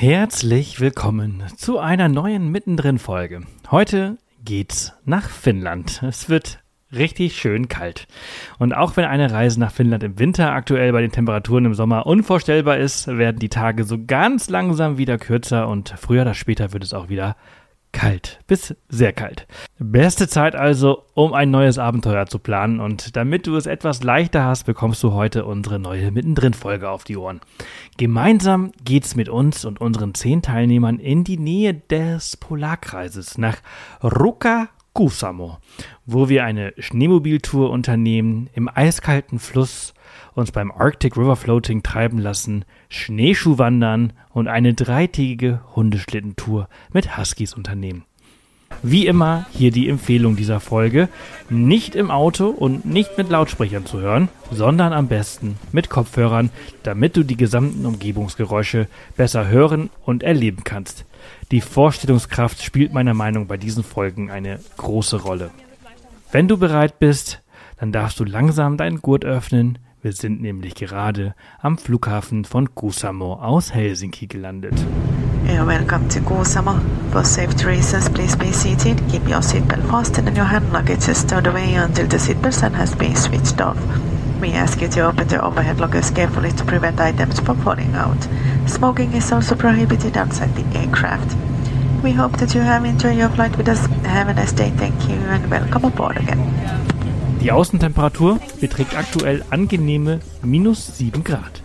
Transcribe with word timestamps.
Herzlich 0.00 0.80
willkommen 0.80 1.42
zu 1.58 1.78
einer 1.78 2.08
neuen 2.08 2.50
Mittendrin-Folge. 2.50 3.42
Heute 3.70 4.16
geht's 4.42 4.94
nach 5.04 5.28
Finnland. 5.28 6.02
Es 6.02 6.30
wird 6.30 6.60
richtig 6.90 7.36
schön 7.36 7.68
kalt. 7.68 8.06
Und 8.58 8.72
auch 8.72 8.96
wenn 8.96 9.04
eine 9.04 9.30
Reise 9.30 9.60
nach 9.60 9.72
Finnland 9.72 10.02
im 10.02 10.18
Winter 10.18 10.52
aktuell 10.52 10.92
bei 10.92 11.02
den 11.02 11.12
Temperaturen 11.12 11.66
im 11.66 11.74
Sommer 11.74 12.06
unvorstellbar 12.06 12.78
ist, 12.78 13.08
werden 13.08 13.40
die 13.40 13.50
Tage 13.50 13.84
so 13.84 13.98
ganz 14.02 14.48
langsam 14.48 14.96
wieder 14.96 15.18
kürzer 15.18 15.68
und 15.68 15.90
früher 15.98 16.22
oder 16.22 16.32
später 16.32 16.72
wird 16.72 16.82
es 16.82 16.94
auch 16.94 17.10
wieder 17.10 17.36
kalt 17.92 18.40
bis 18.46 18.74
sehr 18.88 19.12
kalt. 19.12 19.46
Beste 19.78 20.28
Zeit 20.28 20.54
also, 20.54 21.04
um 21.14 21.32
ein 21.32 21.50
neues 21.50 21.78
Abenteuer 21.78 22.26
zu 22.26 22.38
planen 22.38 22.80
und 22.80 23.16
damit 23.16 23.46
du 23.46 23.56
es 23.56 23.66
etwas 23.66 24.02
leichter 24.02 24.44
hast, 24.44 24.64
bekommst 24.64 25.02
du 25.02 25.12
heute 25.12 25.44
unsere 25.44 25.78
neue 25.78 26.10
Mittendrin 26.10 26.54
Folge 26.54 26.90
auf 26.90 27.04
die 27.04 27.16
Ohren. 27.16 27.40
Gemeinsam 27.96 28.72
geht's 28.84 29.16
mit 29.16 29.28
uns 29.28 29.64
und 29.64 29.80
unseren 29.80 30.14
zehn 30.14 30.42
Teilnehmern 30.42 30.98
in 30.98 31.24
die 31.24 31.38
Nähe 31.38 31.74
des 31.74 32.36
Polarkreises 32.36 33.38
nach 33.38 33.56
Ruka 34.02 34.68
Kusamo, 34.92 35.58
wo 36.04 36.28
wir 36.28 36.44
eine 36.44 36.74
Schneemobiltour 36.78 37.70
unternehmen, 37.70 38.50
im 38.54 38.68
eiskalten 38.68 39.38
Fluss 39.38 39.94
uns 40.34 40.52
beim 40.52 40.70
Arctic 40.70 41.16
River 41.16 41.36
Floating 41.36 41.82
treiben 41.82 42.18
lassen, 42.18 42.64
Schneeschuh 42.88 43.58
wandern 43.58 44.12
und 44.30 44.48
eine 44.48 44.74
dreitägige 44.74 45.60
Hundeschlittentour 45.74 46.68
mit 46.92 47.16
Huskies 47.16 47.54
unternehmen. 47.54 48.04
Wie 48.82 49.06
immer 49.06 49.46
hier 49.50 49.72
die 49.72 49.88
Empfehlung 49.88 50.36
dieser 50.36 50.60
Folge, 50.60 51.08
nicht 51.50 51.94
im 51.94 52.10
Auto 52.10 52.46
und 52.46 52.86
nicht 52.86 53.18
mit 53.18 53.28
Lautsprechern 53.28 53.84
zu 53.84 54.00
hören, 54.00 54.28
sondern 54.50 54.92
am 54.92 55.08
besten 55.08 55.58
mit 55.72 55.90
Kopfhörern, 55.90 56.50
damit 56.82 57.16
du 57.16 57.24
die 57.24 57.36
gesamten 57.36 57.84
Umgebungsgeräusche 57.84 58.86
besser 59.16 59.48
hören 59.48 59.90
und 60.04 60.22
erleben 60.22 60.64
kannst. 60.64 61.04
Die 61.50 61.60
Vorstellungskraft 61.60 62.62
spielt 62.62 62.94
meiner 62.94 63.12
Meinung 63.12 63.48
bei 63.48 63.58
diesen 63.58 63.84
Folgen 63.84 64.30
eine 64.30 64.60
große 64.78 65.22
Rolle. 65.22 65.50
Wenn 66.32 66.48
du 66.48 66.56
bereit 66.56 66.98
bist, 66.98 67.42
dann 67.78 67.92
darfst 67.92 68.18
du 68.20 68.24
langsam 68.24 68.76
deinen 68.76 69.02
Gurt 69.02 69.24
öffnen. 69.24 69.78
Wir 70.02 70.12
sind 70.14 70.40
nämlich 70.40 70.74
gerade 70.76 71.34
am 71.60 71.76
Flughafen 71.76 72.46
von 72.46 72.74
Kusamo 72.74 73.34
aus 73.34 73.74
Helsinki 73.74 74.28
gelandet. 74.28 74.72
Welcome 75.44 76.08
to 76.08 76.20
Kuusamo. 76.20 76.80
For 77.12 77.22
safety 77.22 77.66
reasons, 77.66 78.08
please 78.08 78.34
be 78.34 78.50
seated, 78.50 78.96
keep 79.10 79.28
your 79.28 79.42
seatbelt 79.42 79.84
fastened 79.90 80.28
and 80.28 80.38
your 80.38 80.46
hand 80.46 80.72
luggage 80.72 81.02
stowed 81.14 81.46
away 81.46 81.74
until 81.76 82.08
the 82.08 82.18
seatbelt 82.18 82.54
sign 82.54 82.72
has 82.72 82.94
been 82.94 83.14
switched 83.14 83.60
off. 83.60 83.76
We 84.40 84.52
ask 84.52 84.80
you 84.80 84.88
to 84.88 85.02
open 85.02 85.28
the 85.28 85.44
overhead 85.44 85.80
lockers 85.80 86.10
carefully 86.10 86.52
to 86.52 86.64
prevent 86.64 86.98
items 86.98 87.38
from 87.38 87.60
falling 87.60 87.94
out. 87.94 88.26
Smoking 88.66 89.12
is 89.12 89.30
also 89.32 89.54
prohibited 89.54 90.16
outside 90.16 90.54
the 90.54 90.78
aircraft. 90.78 91.36
We 92.02 92.12
hope 92.12 92.38
that 92.38 92.54
you 92.54 92.62
have 92.62 92.86
enjoyed 92.86 93.18
your 93.18 93.28
flight 93.28 93.54
with 93.58 93.68
us. 93.68 93.84
Have 94.06 94.28
a 94.28 94.32
nice 94.32 94.52
day, 94.52 94.70
thank 94.78 94.94
you 95.10 95.16
and 95.16 95.50
welcome 95.50 95.84
aboard 95.84 96.16
again. 96.16 96.38
Die 97.40 97.52
Außentemperatur 97.52 98.38
beträgt 98.60 98.94
aktuell 98.94 99.42
angenehme 99.48 100.20
minus 100.42 100.98
7 100.98 101.24
Grad. 101.24 101.62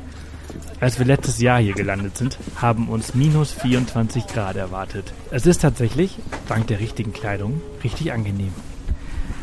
Als 0.80 1.00
wir 1.00 1.06
letztes 1.06 1.42
Jahr 1.42 1.60
hier 1.60 1.74
gelandet 1.74 2.16
sind, 2.16 2.38
haben 2.56 2.88
uns 2.88 3.14
minus 3.14 3.52
24 3.52 4.28
Grad 4.28 4.56
erwartet. 4.56 5.14
Es 5.32 5.46
ist 5.46 5.62
tatsächlich, 5.62 6.18
dank 6.48 6.68
der 6.68 6.80
richtigen 6.80 7.12
Kleidung, 7.12 7.62
richtig 7.84 8.14
angenehm. 8.14 8.54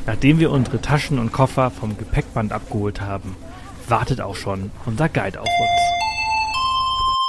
Nachdem 0.06 0.38
wir 0.38 0.50
unsere 0.50 0.80
Taschen 0.80 1.18
und 1.18 1.32
Koffer 1.32 1.70
vom 1.70 1.98
Gepäckband 1.98 2.52
abgeholt 2.52 3.02
haben, 3.02 3.36
wartet 3.88 4.22
auch 4.22 4.36
schon 4.36 4.70
unser 4.86 5.10
Guide 5.10 5.38
auf 5.38 5.46
uns. 5.46 5.80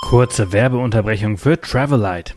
Kurze 0.10 0.54
Werbeunterbrechung 0.54 1.38
für 1.38 1.60
Travelite. 1.60 2.36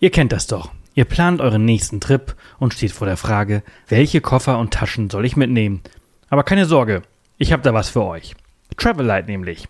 Ihr 0.00 0.10
kennt 0.10 0.32
das 0.32 0.48
doch. 0.48 0.70
Ihr 0.94 1.04
plant 1.04 1.40
euren 1.40 1.64
nächsten 1.64 2.00
Trip 2.00 2.34
und 2.58 2.74
steht 2.74 2.90
vor 2.90 3.06
der 3.06 3.16
Frage, 3.16 3.62
welche 3.86 4.20
Koffer 4.20 4.58
und 4.58 4.74
Taschen 4.74 5.10
soll 5.10 5.24
ich 5.24 5.36
mitnehmen? 5.36 5.80
Aber 6.28 6.42
keine 6.42 6.66
Sorge, 6.66 7.02
ich 7.38 7.52
habe 7.52 7.62
da 7.62 7.72
was 7.72 7.88
für 7.88 8.04
euch. 8.04 8.34
Travelite 8.76 9.30
nämlich. 9.30 9.66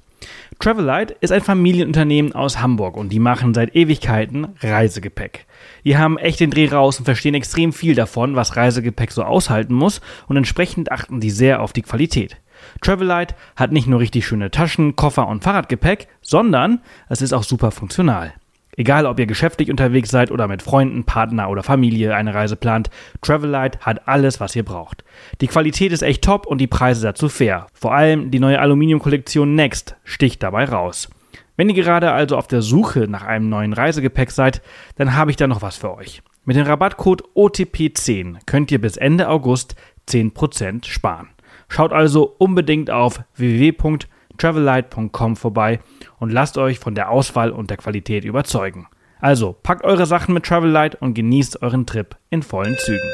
Travelite 0.58 1.14
ist 1.20 1.30
ein 1.30 1.40
Familienunternehmen 1.40 2.32
aus 2.32 2.60
Hamburg 2.60 2.96
und 2.96 3.10
die 3.10 3.20
machen 3.20 3.54
seit 3.54 3.76
Ewigkeiten 3.76 4.48
Reisegepäck. 4.60 5.46
Die 5.84 5.96
haben 5.96 6.18
echt 6.18 6.40
den 6.40 6.50
Dreh 6.50 6.68
raus 6.68 6.98
und 6.98 7.04
verstehen 7.04 7.34
extrem 7.34 7.72
viel 7.72 7.94
davon, 7.94 8.34
was 8.34 8.56
Reisegepäck 8.56 9.12
so 9.12 9.22
aushalten 9.22 9.74
muss 9.74 10.00
und 10.26 10.36
entsprechend 10.36 10.90
achten 10.90 11.20
die 11.20 11.30
sehr 11.30 11.62
auf 11.62 11.72
die 11.72 11.82
Qualität. 11.82 12.36
Travelite 12.80 13.36
hat 13.54 13.70
nicht 13.70 13.86
nur 13.86 14.00
richtig 14.00 14.26
schöne 14.26 14.50
Taschen, 14.50 14.96
Koffer 14.96 15.28
und 15.28 15.44
Fahrradgepäck, 15.44 16.08
sondern 16.20 16.80
es 17.08 17.22
ist 17.22 17.32
auch 17.32 17.44
super 17.44 17.70
funktional. 17.70 18.32
Egal, 18.78 19.06
ob 19.06 19.18
ihr 19.18 19.26
geschäftlich 19.26 19.70
unterwegs 19.70 20.08
seid 20.08 20.30
oder 20.30 20.46
mit 20.46 20.62
Freunden, 20.62 21.02
Partner 21.02 21.50
oder 21.50 21.64
Familie 21.64 22.14
eine 22.14 22.32
Reise 22.32 22.54
plant, 22.54 22.90
Travelite 23.22 23.80
hat 23.80 24.06
alles, 24.06 24.38
was 24.38 24.54
ihr 24.54 24.64
braucht. 24.64 25.02
Die 25.40 25.48
Qualität 25.48 25.90
ist 25.90 26.02
echt 26.02 26.22
top 26.22 26.46
und 26.46 26.58
die 26.58 26.68
Preise 26.68 27.02
dazu 27.02 27.28
fair. 27.28 27.66
Vor 27.74 27.92
allem 27.92 28.30
die 28.30 28.38
neue 28.38 28.60
Aluminiumkollektion 28.60 29.56
Next 29.56 29.96
sticht 30.04 30.44
dabei 30.44 30.64
raus. 30.64 31.10
Wenn 31.56 31.68
ihr 31.68 31.74
gerade 31.74 32.12
also 32.12 32.36
auf 32.36 32.46
der 32.46 32.62
Suche 32.62 33.08
nach 33.08 33.24
einem 33.24 33.48
neuen 33.48 33.72
Reisegepäck 33.72 34.30
seid, 34.30 34.62
dann 34.94 35.16
habe 35.16 35.32
ich 35.32 35.36
da 35.36 35.48
noch 35.48 35.60
was 35.60 35.76
für 35.76 35.96
euch. 35.96 36.22
Mit 36.44 36.54
dem 36.56 36.64
Rabattcode 36.64 37.24
OTP10 37.34 38.36
könnt 38.46 38.70
ihr 38.70 38.80
bis 38.80 38.96
Ende 38.96 39.28
August 39.28 39.74
10% 40.08 40.86
sparen. 40.86 41.30
Schaut 41.68 41.92
also 41.92 42.32
unbedingt 42.38 42.92
auf 42.92 43.24
www.travelite.com 43.34 44.17
vorbei 44.40 45.80
und 46.18 46.30
lasst 46.30 46.58
euch 46.58 46.78
von 46.78 46.94
der 46.94 47.10
Auswahl 47.10 47.50
und 47.50 47.70
der 47.70 47.76
Qualität 47.76 48.24
überzeugen. 48.24 48.88
Also 49.20 49.52
packt 49.52 49.84
eure 49.84 50.06
Sachen 50.06 50.34
mit 50.34 50.46
Travelite 50.46 50.96
und 51.00 51.14
genießt 51.14 51.62
euren 51.62 51.86
Trip 51.86 52.16
in 52.30 52.42
vollen 52.42 52.76
Zügen. 52.78 53.10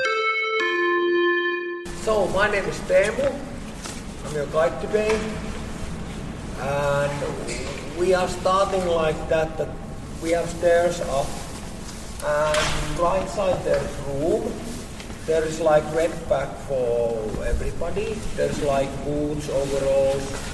So, 2.05 2.29
my 2.35 2.49
name 2.51 2.69
is 2.69 2.79
Teemu. 2.87 3.31
I'm 4.27 4.35
your 4.37 4.47
guide 4.53 4.79
today. 4.81 5.17
And 6.61 7.11
we 7.99 8.15
are 8.15 8.29
starting 8.29 8.87
like 8.87 9.17
that, 9.31 9.57
that 9.57 9.69
we 10.23 10.35
have 10.35 10.49
stairs 10.49 11.01
up. 11.01 11.27
And 12.23 12.99
right 12.99 13.29
side 13.31 13.65
there 13.65 13.81
is 13.81 14.21
room. 14.21 14.53
There 15.27 15.45
is 15.47 15.61
like 15.61 15.83
red 15.95 16.11
pack 16.29 16.49
for 16.69 17.17
everybody. 17.47 18.17
There's 18.37 18.63
like 18.63 18.91
boots, 19.05 19.49
overalls, 19.49 20.54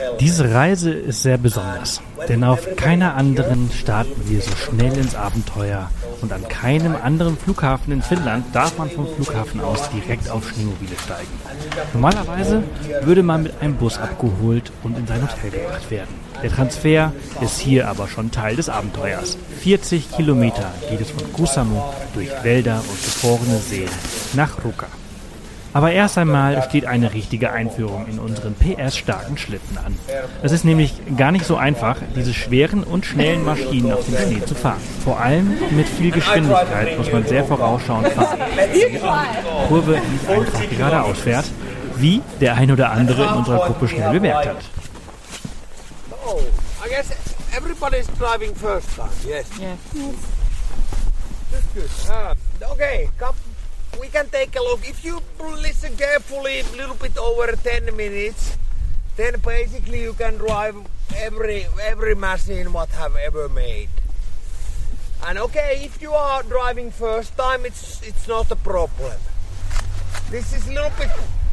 also. 0.00 0.16
Diese 0.18 0.52
Reise 0.52 0.92
ist 0.92 1.22
sehr 1.22 1.38
besonders, 1.38 2.00
denn 2.28 2.44
auf 2.44 2.76
keiner 2.76 3.14
anderen 3.14 3.70
starten 3.72 4.28
wir 4.28 4.40
so 4.40 4.54
schnell 4.54 4.96
ins 4.96 5.14
Abenteuer 5.14 5.90
und 6.20 6.32
an 6.32 6.46
keinem 6.48 6.94
anderen 6.94 7.36
Flughafen 7.36 7.92
in 7.92 8.02
Finnland 8.02 8.44
darf 8.54 8.78
man 8.78 8.88
vom 8.90 9.06
Flughafen 9.06 9.60
aus 9.60 9.90
direkt 9.90 10.30
auf 10.30 10.48
Schneemobile 10.48 10.96
steigen. 11.04 11.28
Normalerweise 11.92 12.62
würde 13.02 13.22
man 13.22 13.42
mit 13.42 13.60
einem 13.60 13.74
Bus 13.74 13.98
abgeholt 13.98 14.70
und 14.84 14.96
in 14.96 15.06
sein 15.06 15.22
Hotel 15.22 15.50
gebracht 15.50 15.90
werden. 15.90 16.14
Der 16.42 16.50
Transfer 16.50 17.12
ist 17.40 17.58
hier 17.58 17.88
aber 17.88 18.08
schon 18.08 18.30
Teil 18.30 18.56
des 18.56 18.68
Abenteuers. 18.68 19.36
40 19.60 20.10
Kilometer 20.12 20.72
geht 20.88 21.00
es 21.00 21.10
von 21.10 21.32
Kusamo 21.32 21.92
durch 22.14 22.30
Wälder 22.42 22.76
und 22.76 23.02
gefrorene 23.02 23.58
Seen 23.58 23.88
nach 24.34 24.64
Ruka. 24.64 24.86
Aber 25.74 25.90
erst 25.90 26.18
einmal 26.18 26.62
steht 26.64 26.84
eine 26.84 27.14
richtige 27.14 27.50
Einführung 27.50 28.06
in 28.06 28.18
unseren 28.18 28.54
PS-starken 28.54 29.38
Schlitten 29.38 29.78
an. 29.78 29.96
Es 30.42 30.52
ist 30.52 30.64
nämlich 30.64 30.94
gar 31.16 31.32
nicht 31.32 31.46
so 31.46 31.56
einfach, 31.56 31.96
diese 32.14 32.34
schweren 32.34 32.84
und 32.84 33.06
schnellen 33.06 33.44
Maschinen 33.44 33.92
auf 33.92 34.04
dem 34.04 34.16
Schnee 34.16 34.44
zu 34.44 34.54
fahren. 34.54 34.80
Vor 35.02 35.18
allem 35.20 35.56
mit 35.70 35.88
viel 35.88 36.10
Geschwindigkeit 36.10 36.98
muss 36.98 37.10
man 37.10 37.26
sehr 37.26 37.44
vorausschauend 37.44 38.08
fahren, 38.08 38.38
Kurve 39.68 39.92
nicht 39.92 40.28
einfach 40.28 40.68
geradeaus 40.70 41.18
fährt, 41.18 41.46
wie 41.96 42.20
der 42.40 42.54
ein 42.56 42.70
oder 42.70 42.90
andere 42.90 43.24
in 43.24 43.32
unserer 43.34 43.66
Gruppe 43.66 43.88
schnell 43.88 44.12
bemerkt 44.12 44.48
hat. 44.48 44.56
Oh, 46.26 46.40
I 46.84 46.88
guess 46.88 47.10
everybody's 47.56 48.06
driving 48.18 48.54
first 48.54 48.88
time, 48.94 49.10
yes? 49.26 49.46
Yes. 49.58 49.78
That's 51.50 51.66
good. 51.74 51.90
Um, 52.10 52.36
okay, 52.72 53.10
come, 53.18 53.34
we 54.00 54.08
can 54.08 54.28
take 54.28 54.56
a 54.56 54.60
look. 54.60 54.88
If 54.88 55.04
you 55.04 55.20
listen 55.40 55.96
carefully, 55.96 56.60
a 56.60 56.76
little 56.76 56.94
bit 56.94 57.16
over 57.18 57.52
10 57.52 57.96
minutes, 57.96 58.56
then 59.16 59.38
basically 59.40 60.02
you 60.02 60.14
can 60.14 60.36
drive 60.36 60.76
every 61.16 61.66
every 61.80 62.14
machine 62.14 62.72
what 62.72 62.88
have 62.90 63.16
ever 63.16 63.48
made. 63.48 63.88
And 65.26 65.38
okay, 65.38 65.82
if 65.84 66.02
you 66.02 66.12
are 66.12 66.42
driving 66.42 66.90
first 66.90 67.36
time, 67.36 67.64
it's 67.64 68.02
it's 68.02 68.26
not 68.26 68.50
a 68.50 68.56
problem. 68.56 69.18
This 70.30 70.52
is 70.52 70.66
a 70.66 70.72
little 70.72 70.92
bit 70.98 71.10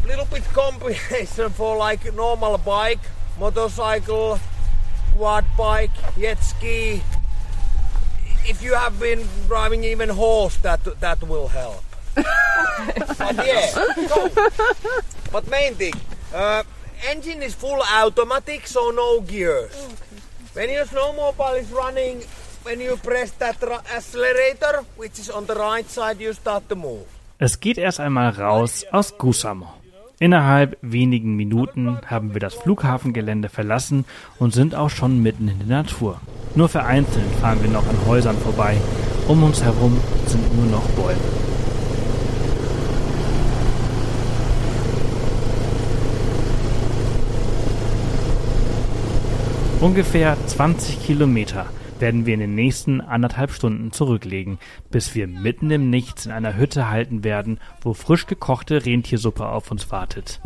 little 0.07 0.25
bit 0.25 0.43
combination 0.53 1.49
for 1.59 1.77
like 1.77 2.13
normal 2.15 2.57
bike, 2.57 3.03
motorcycle, 3.39 4.39
quad 5.15 5.45
bike, 5.57 5.91
jet 6.17 6.41
ski. 6.41 7.03
If 8.47 8.63
you 8.63 8.73
have 8.73 8.99
been 8.99 9.27
driving 9.47 9.83
even 9.83 10.09
horse, 10.09 10.55
that 10.57 10.81
that 11.01 11.21
will 11.21 11.49
help. 11.49 11.88
But 12.15 13.45
yeah, 13.45 13.65
so, 14.07 14.29
but 15.31 15.49
main 15.49 15.75
thing, 15.75 15.93
uh, 16.33 16.63
engine 17.09 17.41
is 17.41 17.53
full 17.55 17.81
automatic, 17.81 18.67
so 18.67 18.91
no 18.91 19.21
gears. 19.21 19.73
When 20.53 20.69
your 20.69 20.85
snowmobile 20.85 21.59
is 21.61 21.71
running, 21.71 22.23
when 22.63 22.81
you 22.81 22.97
press 22.97 23.31
that 23.39 23.61
ra- 23.61 23.81
accelerator, 23.95 24.83
which 24.97 25.19
is 25.19 25.29
on 25.29 25.45
the 25.45 25.55
right 25.55 25.89
side, 25.89 26.19
you 26.19 26.33
start 26.33 26.67
to 26.69 26.75
move. 26.75 27.05
Es 27.37 27.59
geht 27.59 27.77
erst 27.77 27.99
einmal 27.99 28.29
raus 28.31 28.85
aus 28.91 29.17
Kusamo. 29.17 29.67
Innerhalb 30.19 30.77
wenigen 30.81 31.37
Minuten 31.37 31.99
haben 32.05 32.33
wir 32.33 32.41
das 32.41 32.53
Flughafengelände 32.55 33.47
verlassen 33.47 34.03
und 34.37 34.53
sind 34.53 34.75
auch 34.75 34.89
schon 34.89 35.23
mitten 35.23 35.47
in 35.47 35.59
der 35.59 35.77
Natur. 35.83 36.19
Nur 36.55 36.67
vereinzelt 36.67 37.31
fahren 37.39 37.61
wir 37.63 37.69
noch 37.69 37.87
an 37.87 37.97
Häusern 38.05 38.37
vorbei. 38.37 38.75
Um 39.29 39.43
uns 39.43 39.63
herum 39.63 39.97
sind 40.27 40.53
nur 40.57 40.65
noch 40.65 40.85
Bäume. 40.89 41.48
Ungefähr 49.81 50.35
20 50.45 51.05
Kilometer 51.05 51.65
werden 51.99 52.25
wir 52.25 52.33
in 52.33 52.41
den 52.41 52.53
nächsten 52.53 52.99
anderthalb 52.99 53.53
Stunden 53.53 53.93
zurücklegen, 53.93 54.59
bis 54.91 55.15
wir 55.15 55.25
mitten 55.25 55.71
im 55.71 55.89
Nichts 55.89 56.25
in 56.25 56.33
einer 56.33 56.57
Hütte 56.57 56.89
halten 56.89 57.23
werden, 57.23 57.61
wo 57.79 57.93
frisch 57.93 58.25
gekochte 58.25 58.85
Rentiersuppe 58.85 59.47
auf 59.47 59.71
uns 59.71 59.89
wartet. 59.89 60.41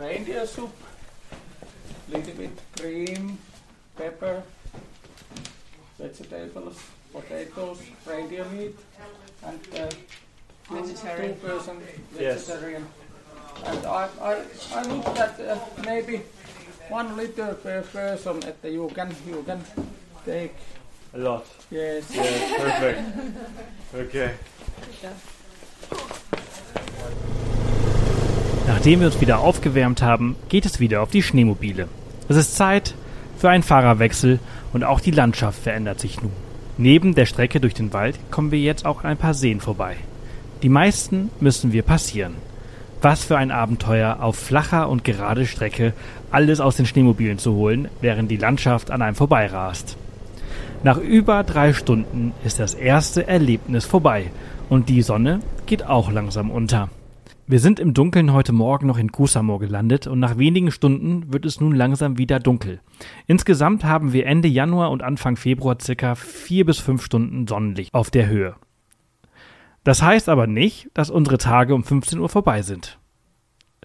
Reindeer 0.00 0.44
soup, 0.44 0.72
little 2.08 2.34
bit 2.34 2.50
cream, 2.76 3.38
pepper, 3.96 4.42
vegetables, 6.02 6.76
potatoes, 7.12 7.78
reindeer 8.06 8.44
meat, 8.46 8.76
and 9.46 9.60
uh, 9.74 9.88
two 10.68 11.34
person 11.42 11.76
vegetarian. 12.12 12.86
And 13.64 13.86
I, 13.86 14.08
I, 14.20 14.42
I 14.74 14.82
looked 14.82 15.18
at 15.18 15.40
uh, 15.40 15.58
maybe 15.84 16.22
one 16.88 17.16
liter 17.16 17.54
per 17.62 17.82
person. 17.82 18.40
That 18.40 18.56
you 18.64 18.88
can 18.94 19.14
you 19.26 19.42
can 19.44 19.60
take. 20.24 20.54
A 21.14 21.18
lot. 21.18 21.44
Yes. 21.70 22.04
Yeah, 22.10 22.22
perfect. 22.56 23.00
Okay. 23.94 24.30
Nachdem 28.66 29.00
wir 29.00 29.08
uns 29.08 29.20
wieder 29.20 29.40
aufgewärmt 29.40 30.00
haben, 30.00 30.36
geht 30.48 30.64
es 30.64 30.80
wieder 30.80 31.02
auf 31.02 31.10
die 31.10 31.22
Schneemobile. 31.22 31.88
Es 32.28 32.36
ist 32.36 32.56
Zeit 32.56 32.94
für 33.42 33.50
einen 33.50 33.64
Fahrerwechsel 33.64 34.38
und 34.72 34.84
auch 34.84 35.00
die 35.00 35.10
Landschaft 35.10 35.60
verändert 35.60 35.98
sich 35.98 36.22
nun. 36.22 36.30
Neben 36.78 37.16
der 37.16 37.26
Strecke 37.26 37.58
durch 37.58 37.74
den 37.74 37.92
Wald 37.92 38.16
kommen 38.30 38.52
wir 38.52 38.60
jetzt 38.60 38.86
auch 38.86 39.02
an 39.02 39.10
ein 39.10 39.16
paar 39.16 39.34
Seen 39.34 39.60
vorbei. 39.60 39.96
Die 40.62 40.68
meisten 40.68 41.28
müssen 41.40 41.72
wir 41.72 41.82
passieren. 41.82 42.34
Was 43.00 43.24
für 43.24 43.36
ein 43.36 43.50
Abenteuer, 43.50 44.18
auf 44.20 44.36
flacher 44.36 44.88
und 44.88 45.02
gerade 45.02 45.44
Strecke 45.44 45.92
alles 46.30 46.60
aus 46.60 46.76
den 46.76 46.86
Schneemobilen 46.86 47.38
zu 47.38 47.54
holen, 47.54 47.88
während 48.00 48.30
die 48.30 48.36
Landschaft 48.36 48.92
an 48.92 49.02
einem 49.02 49.16
vorbeirast. 49.16 49.96
Nach 50.84 50.98
über 50.98 51.42
drei 51.42 51.72
Stunden 51.72 52.34
ist 52.44 52.60
das 52.60 52.74
erste 52.74 53.26
Erlebnis 53.26 53.84
vorbei 53.84 54.30
und 54.68 54.88
die 54.88 55.02
Sonne 55.02 55.40
geht 55.66 55.84
auch 55.84 56.12
langsam 56.12 56.48
unter. 56.48 56.90
Wir 57.48 57.58
sind 57.58 57.80
im 57.80 57.92
Dunkeln 57.92 58.32
heute 58.32 58.52
Morgen 58.52 58.86
noch 58.86 58.98
in 58.98 59.10
Kusamo 59.10 59.58
gelandet 59.58 60.06
und 60.06 60.20
nach 60.20 60.38
wenigen 60.38 60.70
Stunden 60.70 61.32
wird 61.32 61.44
es 61.44 61.60
nun 61.60 61.74
langsam 61.74 62.16
wieder 62.16 62.38
dunkel. 62.38 62.80
Insgesamt 63.26 63.84
haben 63.84 64.12
wir 64.12 64.26
Ende 64.26 64.46
Januar 64.46 64.92
und 64.92 65.02
Anfang 65.02 65.34
Februar 65.34 65.76
circa 65.82 66.14
vier 66.14 66.64
bis 66.64 66.78
fünf 66.78 67.04
Stunden 67.04 67.48
Sonnenlicht 67.48 67.92
auf 67.92 68.10
der 68.10 68.28
Höhe. 68.28 68.54
Das 69.82 70.02
heißt 70.02 70.28
aber 70.28 70.46
nicht, 70.46 70.88
dass 70.94 71.10
unsere 71.10 71.36
Tage 71.36 71.74
um 71.74 71.82
15 71.82 72.20
Uhr 72.20 72.28
vorbei 72.28 72.62
sind. 72.62 73.00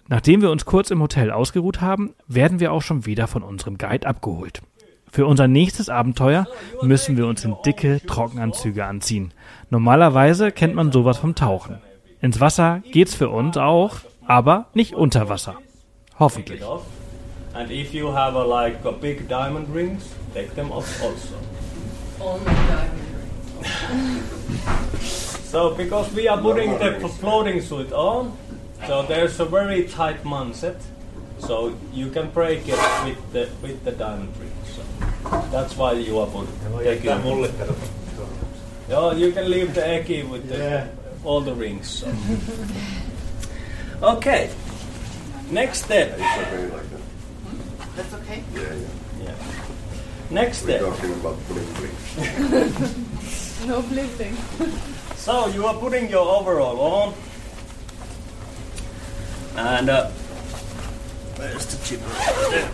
Nachdem 0.06 0.40
wir 0.40 0.52
uns 0.52 0.64
kurz 0.64 0.92
im 0.92 1.02
Hotel 1.02 1.32
ausgeruht 1.32 1.80
haben, 1.80 2.14
werden 2.28 2.60
wir 2.60 2.72
auch 2.72 2.82
schon 2.82 3.06
wieder 3.06 3.26
von 3.26 3.42
unserem 3.42 3.76
Guide 3.76 4.06
abgeholt. 4.06 4.62
Für 5.10 5.26
unser 5.26 5.48
nächstes 5.48 5.88
Abenteuer 5.88 6.46
müssen 6.82 7.16
wir 7.16 7.26
uns 7.26 7.44
in 7.44 7.56
dicke 7.66 8.00
Trockenanzüge 8.06 8.84
anziehen. 8.84 9.34
Normalerweise 9.68 10.52
kennt 10.52 10.76
man 10.76 10.92
sowas 10.92 11.18
vom 11.18 11.34
Tauchen. 11.34 11.80
Ins 12.20 12.40
Wasser 12.40 12.82
geht's 12.90 13.14
für 13.14 13.28
uns 13.28 13.56
auch, 13.56 13.96
aber 14.26 14.66
nicht 14.74 14.94
unter 14.94 15.28
Wasser. 15.28 15.56
Hoffentlich. 16.18 16.60
And 17.54 17.70
if 17.70 17.94
you 17.94 18.12
have 18.12 18.36
a, 18.36 18.44
like 18.44 18.84
a 18.84 18.92
big 18.92 19.28
diamond 19.28 19.68
rings, 19.74 20.04
take 20.34 20.54
them 20.54 20.70
off 20.70 20.86
also. 21.02 21.34
So 25.44 25.74
because 25.74 26.12
we 26.14 26.28
are 26.28 26.40
putting 26.40 26.78
the 26.78 27.08
floating 27.20 27.60
suit 27.62 27.92
on, 27.92 28.32
so 28.86 29.02
there's 29.02 29.40
a 29.40 29.44
very 29.44 29.84
tight 29.84 30.22
mindset. 30.24 30.76
So 31.38 31.72
you 31.92 32.10
can 32.10 32.30
break 32.30 32.68
it 32.68 32.78
with 33.04 33.32
the 33.32 33.48
with 33.62 33.84
the 33.84 33.92
diamond 33.92 34.34
ring. 34.38 34.52
So 34.74 34.82
that's 35.50 35.76
why 35.76 35.92
you 35.92 36.18
are 36.18 36.26
putting. 36.26 36.52
Yeah, 38.88 39.12
you 39.14 39.32
can 39.32 39.50
leave 39.50 39.74
the 39.74 39.80
Eki 39.82 40.28
with 40.28 40.48
the, 40.48 40.88
all 41.24 41.40
the 41.40 41.54
rings. 41.54 41.88
So. 41.88 42.12
okay. 44.02 44.50
Next 45.50 45.84
step. 45.84 46.18
That's 47.96 48.14
okay. 48.14 48.44
Yeah. 48.54 48.60
Yeah. 48.62 49.24
yeah. 49.24 49.34
Next 50.30 50.58
step. 50.58 50.82
We're 50.82 50.90
talking 50.90 51.12
about 51.14 51.36
bling 51.48 51.72
bling. 51.74 52.84
No 53.66 53.82
blinking. 53.82 54.36
So 55.18 55.48
you 55.48 55.66
are 55.66 55.74
putting 55.74 56.08
your 56.08 56.26
overall 56.26 56.80
on, 56.80 57.14
and 59.56 59.90
uh, 59.90 60.08
where's 61.36 61.66
the 61.66 61.76
chipper? 61.84 62.70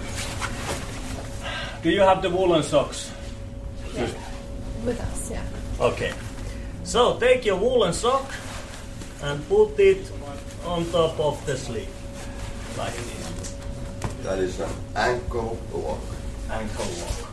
Do 1.82 1.90
you 1.90 2.02
have 2.02 2.22
the 2.22 2.30
woolen 2.30 2.62
socks? 2.62 3.10
With 4.84 5.00
us, 5.00 5.30
yeah. 5.30 5.42
Okay. 5.80 6.12
So 6.84 7.18
take 7.18 7.48
your 7.50 7.60
woolen 7.60 7.92
sock 7.92 8.26
and 9.22 9.48
put 9.48 9.78
it 9.78 10.10
on 10.66 10.84
top 10.92 11.18
of 11.18 11.38
the 11.46 11.56
sleeve, 11.56 11.88
like 12.76 12.92
this. 12.94 13.54
That 14.22 14.38
is 14.38 14.60
an 14.60 14.70
ankle 14.94 15.56
lock. 15.72 16.14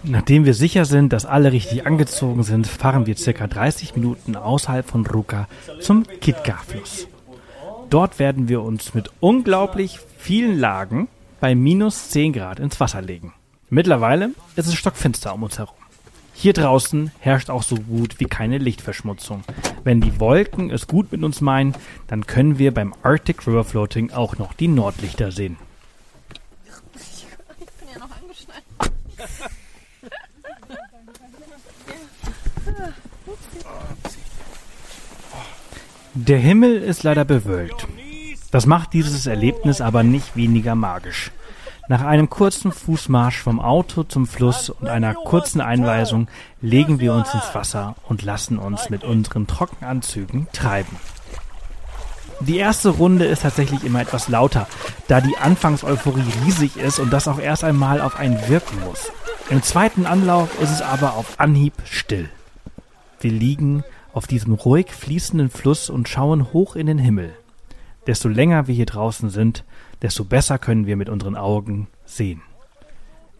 Nachdem 0.03 0.45
wir 0.45 0.53
sicher 0.53 0.85
sind, 0.85 1.13
dass 1.13 1.25
alle 1.25 1.51
richtig 1.51 1.85
angezogen 1.85 2.43
sind, 2.43 2.65
fahren 2.65 3.05
wir 3.05 3.17
circa 3.17 3.47
30 3.47 3.95
Minuten 3.95 4.35
außerhalb 4.35 4.87
von 4.87 5.05
Ruka 5.05 5.47
zum 5.79 6.07
Kitka-Fluss. 6.07 7.07
Dort 7.89 8.19
werden 8.19 8.47
wir 8.47 8.61
uns 8.61 8.93
mit 8.93 9.09
unglaublich 9.19 9.99
vielen 10.17 10.57
Lagen 10.57 11.07
bei 11.39 11.55
minus 11.55 12.09
10 12.09 12.33
Grad 12.33 12.59
ins 12.59 12.79
Wasser 12.79 13.01
legen. 13.01 13.33
Mittlerweile 13.69 14.31
ist 14.55 14.67
es 14.67 14.75
stockfinster 14.75 15.33
um 15.33 15.43
uns 15.43 15.59
herum. 15.59 15.80
Hier 16.33 16.53
draußen 16.53 17.11
herrscht 17.19 17.49
auch 17.49 17.63
so 17.63 17.75
gut 17.75 18.19
wie 18.19 18.25
keine 18.25 18.57
Lichtverschmutzung. 18.57 19.43
Wenn 19.83 20.01
die 20.01 20.19
Wolken 20.19 20.71
es 20.71 20.87
gut 20.87 21.11
mit 21.11 21.23
uns 21.23 21.41
meinen, 21.41 21.75
dann 22.07 22.25
können 22.25 22.57
wir 22.57 22.73
beim 22.73 22.93
Arctic 23.03 23.45
River 23.45 23.63
Floating 23.63 24.11
auch 24.11 24.37
noch 24.37 24.53
die 24.53 24.67
Nordlichter 24.67 25.31
sehen. 25.31 25.57
Ich 26.65 27.67
bin 27.79 27.87
ja 27.93 27.99
noch 27.99 28.09
angeschnallt. 28.15 28.63
Der 36.13 36.39
Himmel 36.39 36.81
ist 36.81 37.03
leider 37.03 37.23
bewölkt. 37.23 37.87
Das 38.51 38.65
macht 38.65 38.93
dieses 38.93 39.27
Erlebnis 39.27 39.79
aber 39.79 40.03
nicht 40.03 40.35
weniger 40.35 40.75
magisch. 40.75 41.31
Nach 41.91 42.05
einem 42.05 42.29
kurzen 42.29 42.71
Fußmarsch 42.71 43.39
vom 43.39 43.59
Auto 43.59 44.03
zum 44.03 44.25
Fluss 44.25 44.69
und 44.69 44.87
einer 44.87 45.13
kurzen 45.13 45.59
Einweisung 45.59 46.29
legen 46.61 47.01
wir 47.01 47.13
uns 47.13 47.33
ins 47.33 47.53
Wasser 47.53 47.97
und 48.07 48.21
lassen 48.21 48.59
uns 48.59 48.89
mit 48.89 49.03
unseren 49.03 49.45
Trockenanzügen 49.45 50.47
treiben. 50.53 50.95
Die 52.39 52.55
erste 52.55 52.91
Runde 52.91 53.25
ist 53.25 53.41
tatsächlich 53.41 53.83
immer 53.83 53.99
etwas 53.99 54.29
lauter, 54.29 54.67
da 55.09 55.19
die 55.19 55.35
Anfangseuphorie 55.35 56.23
riesig 56.45 56.77
ist 56.77 56.97
und 56.97 57.11
das 57.11 57.27
auch 57.27 57.39
erst 57.39 57.65
einmal 57.65 57.99
auf 57.99 58.17
einen 58.17 58.47
wirken 58.47 58.79
muss. 58.85 59.11
Im 59.49 59.61
zweiten 59.61 60.05
Anlauf 60.05 60.61
ist 60.61 60.71
es 60.71 60.81
aber 60.81 61.15
auf 61.17 61.41
Anhieb 61.41 61.73
still. 61.83 62.29
Wir 63.19 63.31
liegen 63.31 63.83
auf 64.13 64.27
diesem 64.27 64.53
ruhig 64.53 64.93
fließenden 64.93 65.49
Fluss 65.49 65.89
und 65.89 66.07
schauen 66.07 66.53
hoch 66.53 66.77
in 66.77 66.87
den 66.87 66.99
Himmel 66.99 67.33
desto 68.07 68.29
länger 68.29 68.67
wir 68.67 68.75
hier 68.75 68.85
draußen 68.85 69.29
sind, 69.29 69.63
desto 70.01 70.23
besser 70.23 70.57
können 70.57 70.85
wir 70.85 70.95
mit 70.95 71.09
unseren 71.09 71.35
Augen 71.35 71.87
sehen. 72.05 72.41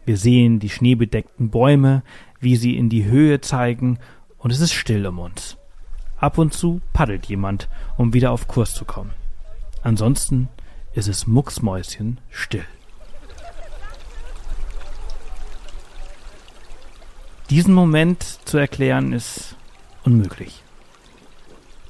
Wir 0.04 0.16
sehen 0.16 0.58
die 0.58 0.70
schneebedeckten 0.70 1.50
Bäume, 1.50 2.02
wie 2.40 2.56
sie 2.56 2.76
in 2.76 2.88
die 2.88 3.04
Höhe 3.04 3.40
zeigen, 3.40 3.98
und 4.38 4.50
es 4.50 4.60
ist 4.60 4.72
still 4.72 5.06
um 5.06 5.20
uns. 5.20 5.56
Ab 6.18 6.38
und 6.38 6.52
zu 6.52 6.80
paddelt 6.92 7.26
jemand, 7.26 7.68
um 7.96 8.12
wieder 8.12 8.32
auf 8.32 8.48
Kurs 8.48 8.74
zu 8.74 8.84
kommen. 8.84 9.10
Ansonsten 9.82 10.48
ist 10.94 11.08
es 11.08 11.26
mucksmäuschen 11.26 12.18
still. 12.30 12.64
Diesen 17.50 17.74
Moment 17.74 18.22
zu 18.44 18.58
erklären 18.58 19.12
ist 19.12 19.56
unmöglich. 20.04 20.62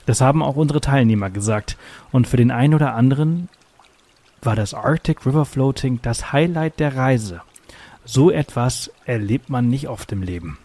Das 0.07 0.21
haben 0.21 0.43
auch 0.43 0.57
unsere 0.57 0.81
Teilnehmer 0.81 1.31
gesagt. 1.31 1.77
Und 2.11 2.27
für 2.27 2.37
den 2.37 2.51
einen 2.51 2.75
oder 2.75 2.95
anderen 2.95 3.49
war 4.43 4.57
das 4.57 4.75
Arctic 4.75 5.25
River 5.25 5.45
Floating 5.45 6.01
das 6.03 6.33
Highlight 6.33 6.81
der 6.81 6.97
Reise. 6.97 7.43
So 8.05 8.31
etwas 8.31 8.91
erlebt 9.05 9.49
man 9.49 9.69
nicht 9.69 9.89
oft 9.89 10.11
im 10.11 10.23
Leben. 10.23 10.59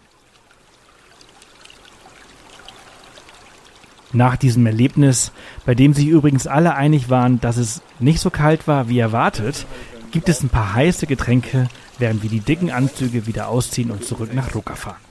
Nach 4.12 4.36
diesem 4.36 4.64
Erlebnis, 4.66 5.32
bei 5.66 5.74
dem 5.74 5.92
sich 5.92 6.06
übrigens 6.06 6.46
alle 6.46 6.74
einig 6.74 7.10
waren, 7.10 7.40
dass 7.40 7.58
es 7.58 7.82
nicht 7.98 8.20
so 8.20 8.30
kalt 8.30 8.66
war 8.66 8.88
wie 8.88 8.98
erwartet, 8.98 9.66
gibt 10.10 10.28
es 10.30 10.42
ein 10.42 10.48
paar 10.48 10.72
heiße 10.72 11.06
Getränke, 11.06 11.68
während 11.98 12.22
wir 12.22 12.30
die 12.30 12.40
dicken 12.40 12.70
Anzüge 12.70 13.26
wieder 13.26 13.48
ausziehen 13.48 13.90
und 13.90 14.04
zurück 14.04 14.34
nach 14.34 14.54
Ruka 14.54 14.74
fahren. 14.74 15.07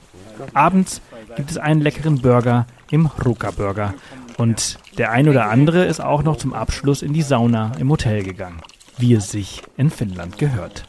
Abends 0.54 1.00
gibt 1.36 1.50
es 1.50 1.58
einen 1.58 1.80
leckeren 1.80 2.20
Burger 2.20 2.66
im 2.90 3.06
Ruka 3.06 3.50
Burger 3.50 3.94
und 4.36 4.78
der 4.96 5.10
ein 5.10 5.28
oder 5.28 5.50
andere 5.50 5.84
ist 5.84 6.00
auch 6.00 6.22
noch 6.22 6.36
zum 6.36 6.54
Abschluss 6.54 7.02
in 7.02 7.12
die 7.12 7.22
Sauna 7.22 7.72
im 7.78 7.90
Hotel 7.90 8.22
gegangen, 8.22 8.60
wie 8.96 9.14
es 9.14 9.30
sich 9.30 9.62
in 9.76 9.90
Finnland 9.90 10.38
gehört. 10.38 10.84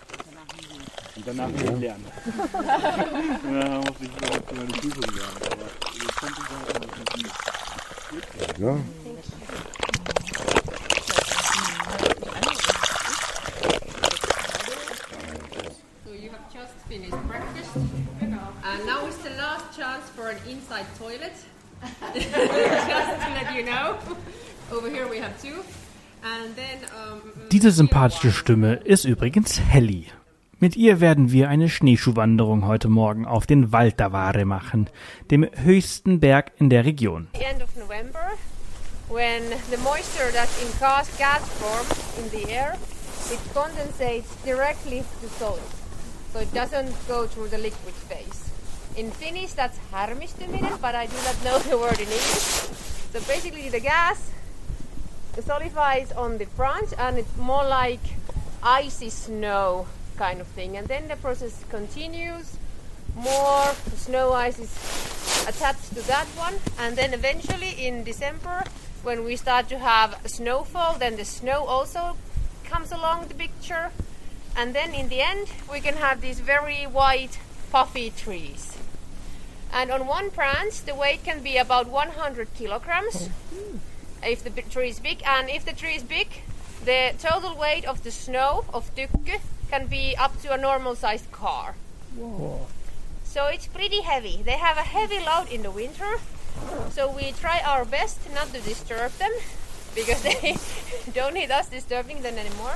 Danach 1.25 1.49
wieder 1.49 1.73
lernen. 1.73 2.05
ja, 3.53 3.77
muss 3.77 3.91
ich 4.01 4.09
für 4.09 4.55
meine 4.55 4.71
Prüfung 4.71 5.15
lernen, 5.15 5.37
aber 5.51 5.67
ich 5.93 6.05
ich. 7.25 8.59
Ja. 8.59 8.77
So 16.03 16.13
you 16.13 16.29
have 16.31 16.41
just 16.51 16.73
finished 16.87 17.27
breakfast, 17.27 17.77
and 18.63 18.85
now 18.85 19.05
is 19.07 19.17
the 19.17 19.31
last 19.31 19.77
chance 19.77 20.09
for 20.15 20.29
an 20.29 20.37
inside 20.47 20.85
toilet. 20.97 21.33
just 22.13 23.21
to 23.23 23.29
let 23.33 23.55
you 23.55 23.63
know. 23.63 23.97
Over 24.71 24.89
here 24.89 25.07
we 25.07 25.19
have 25.19 25.39
two. 25.41 25.63
And 26.21 26.55
then, 26.55 26.79
um, 26.93 27.21
Diese 27.51 27.71
sympathische 27.71 28.31
Stimme 28.31 28.73
ist 28.83 29.05
übrigens 29.05 29.59
Helly. 29.61 30.07
Mit 30.59 30.75
ihr 30.75 30.99
werden 30.99 31.31
wir 31.31 31.47
eine 31.47 31.69
Schneeschuhwanderung 31.69 32.67
heute 32.67 32.89
Morgen 32.89 33.25
auf 33.25 33.45
den 33.45 33.71
Valtavare 33.71 34.43
machen, 34.43 34.89
dem 35.31 35.47
höchsten 35.55 36.19
Berg 36.19 36.51
in 36.57 36.69
der 36.69 36.83
Region. 36.83 37.29
end 37.33 37.63
of 37.63 37.73
November, 37.77 38.33
when 39.07 39.41
the 39.71 39.77
moisture 39.77 40.29
that's 40.33 40.61
in 40.61 40.67
gas, 40.79 41.07
gas 41.17 41.47
form 41.59 41.87
in 42.21 42.29
the 42.31 42.51
air, 42.51 42.75
it 43.31 43.39
condensates 43.53 44.27
directly 44.43 45.03
to 45.21 45.29
solid. 45.39 45.61
So 46.31 46.39
it 46.39 46.53
doesn't 46.53 46.93
go 47.07 47.27
through 47.27 47.49
the 47.49 47.57
liquid 47.57 47.93
phase. 47.93 48.49
In 48.95 49.11
Finnish, 49.11 49.53
that's 49.53 49.77
harmistuminen, 49.91 50.79
but 50.81 50.95
I 50.95 51.05
do 51.05 51.15
not 51.23 51.43
know 51.43 51.59
the 51.59 51.77
word 51.77 51.99
in 51.99 52.07
English. 52.07 52.69
So 53.11 53.19
basically, 53.27 53.69
the 53.69 53.79
gas 53.79 54.29
solidifies 55.39 56.11
on 56.11 56.37
the 56.37 56.45
front, 56.45 56.93
and 56.97 57.17
it's 57.17 57.35
more 57.37 57.63
like 57.63 58.01
icy 58.61 59.09
snow 59.09 59.87
kind 60.17 60.41
of 60.41 60.47
thing. 60.47 60.77
And 60.77 60.87
then 60.87 61.07
the 61.07 61.15
process 61.15 61.63
continues. 61.69 62.57
More 63.15 63.73
snow 63.95 64.33
ice 64.33 64.59
is 64.59 64.71
attached 65.47 65.95
to 65.95 66.01
that 66.07 66.27
one, 66.37 66.55
and 66.77 66.95
then 66.95 67.13
eventually 67.13 67.71
in 67.87 68.03
December, 68.03 68.63
when 69.01 69.23
we 69.23 69.35
start 69.35 69.67
to 69.69 69.79
have 69.79 70.19
snowfall, 70.25 70.99
then 70.99 71.15
the 71.15 71.25
snow 71.25 71.63
also 71.65 72.17
comes 72.65 72.91
along 72.91 73.27
the 73.27 73.33
picture, 73.33 73.91
and 74.59 74.75
then 74.75 74.93
in 74.93 75.07
the 75.07 75.21
end, 75.21 75.47
we 75.71 75.79
can 75.79 75.95
have 75.95 76.19
these 76.19 76.41
very 76.41 76.83
white, 76.83 77.39
puffy 77.71 78.09
trees. 78.09 78.77
And 79.71 79.89
on 79.89 80.05
one 80.05 80.27
branch, 80.27 80.81
the 80.83 80.93
weight 80.93 81.23
can 81.23 81.41
be 81.41 81.55
about 81.55 81.87
100 81.87 82.53
kilograms 82.55 83.29
oh. 83.55 83.79
if 84.21 84.43
the 84.43 84.49
tree 84.49 84.89
is 84.89 84.99
big, 84.99 85.23
and 85.25 85.49
if 85.49 85.63
the 85.63 85.71
tree 85.71 85.95
is 85.95 86.03
big, 86.03 86.27
the 86.83 87.13
total 87.17 87.55
weight 87.55 87.85
of 87.85 88.03
the 88.03 88.11
snow 88.11 88.65
of 88.73 88.93
Tykke 88.95 89.39
can 89.69 89.87
be 89.87 90.13
up 90.17 90.41
to 90.41 90.51
a 90.51 90.57
normal 90.57 90.93
sized 90.93 91.31
car. 91.31 91.75
So 93.23 93.45
it's 93.45 93.67
pretty 93.67 94.01
heavy. 94.01 94.41
They 94.43 94.57
have 94.57 94.75
a 94.75 94.87
heavy 94.97 95.19
load 95.19 95.47
in 95.49 95.63
the 95.63 95.71
winter, 95.71 96.19
so 96.89 97.09
we 97.09 97.31
try 97.31 97.61
our 97.65 97.85
best 97.85 98.19
not 98.33 98.47
to 98.53 98.59
disturb 98.59 99.13
them 99.23 99.31
because 99.95 100.21
they 100.29 100.57
don't 101.13 101.33
need 101.33 101.49
us 101.49 101.69
disturbing 101.69 102.23
them 102.23 102.37
anymore. 102.37 102.75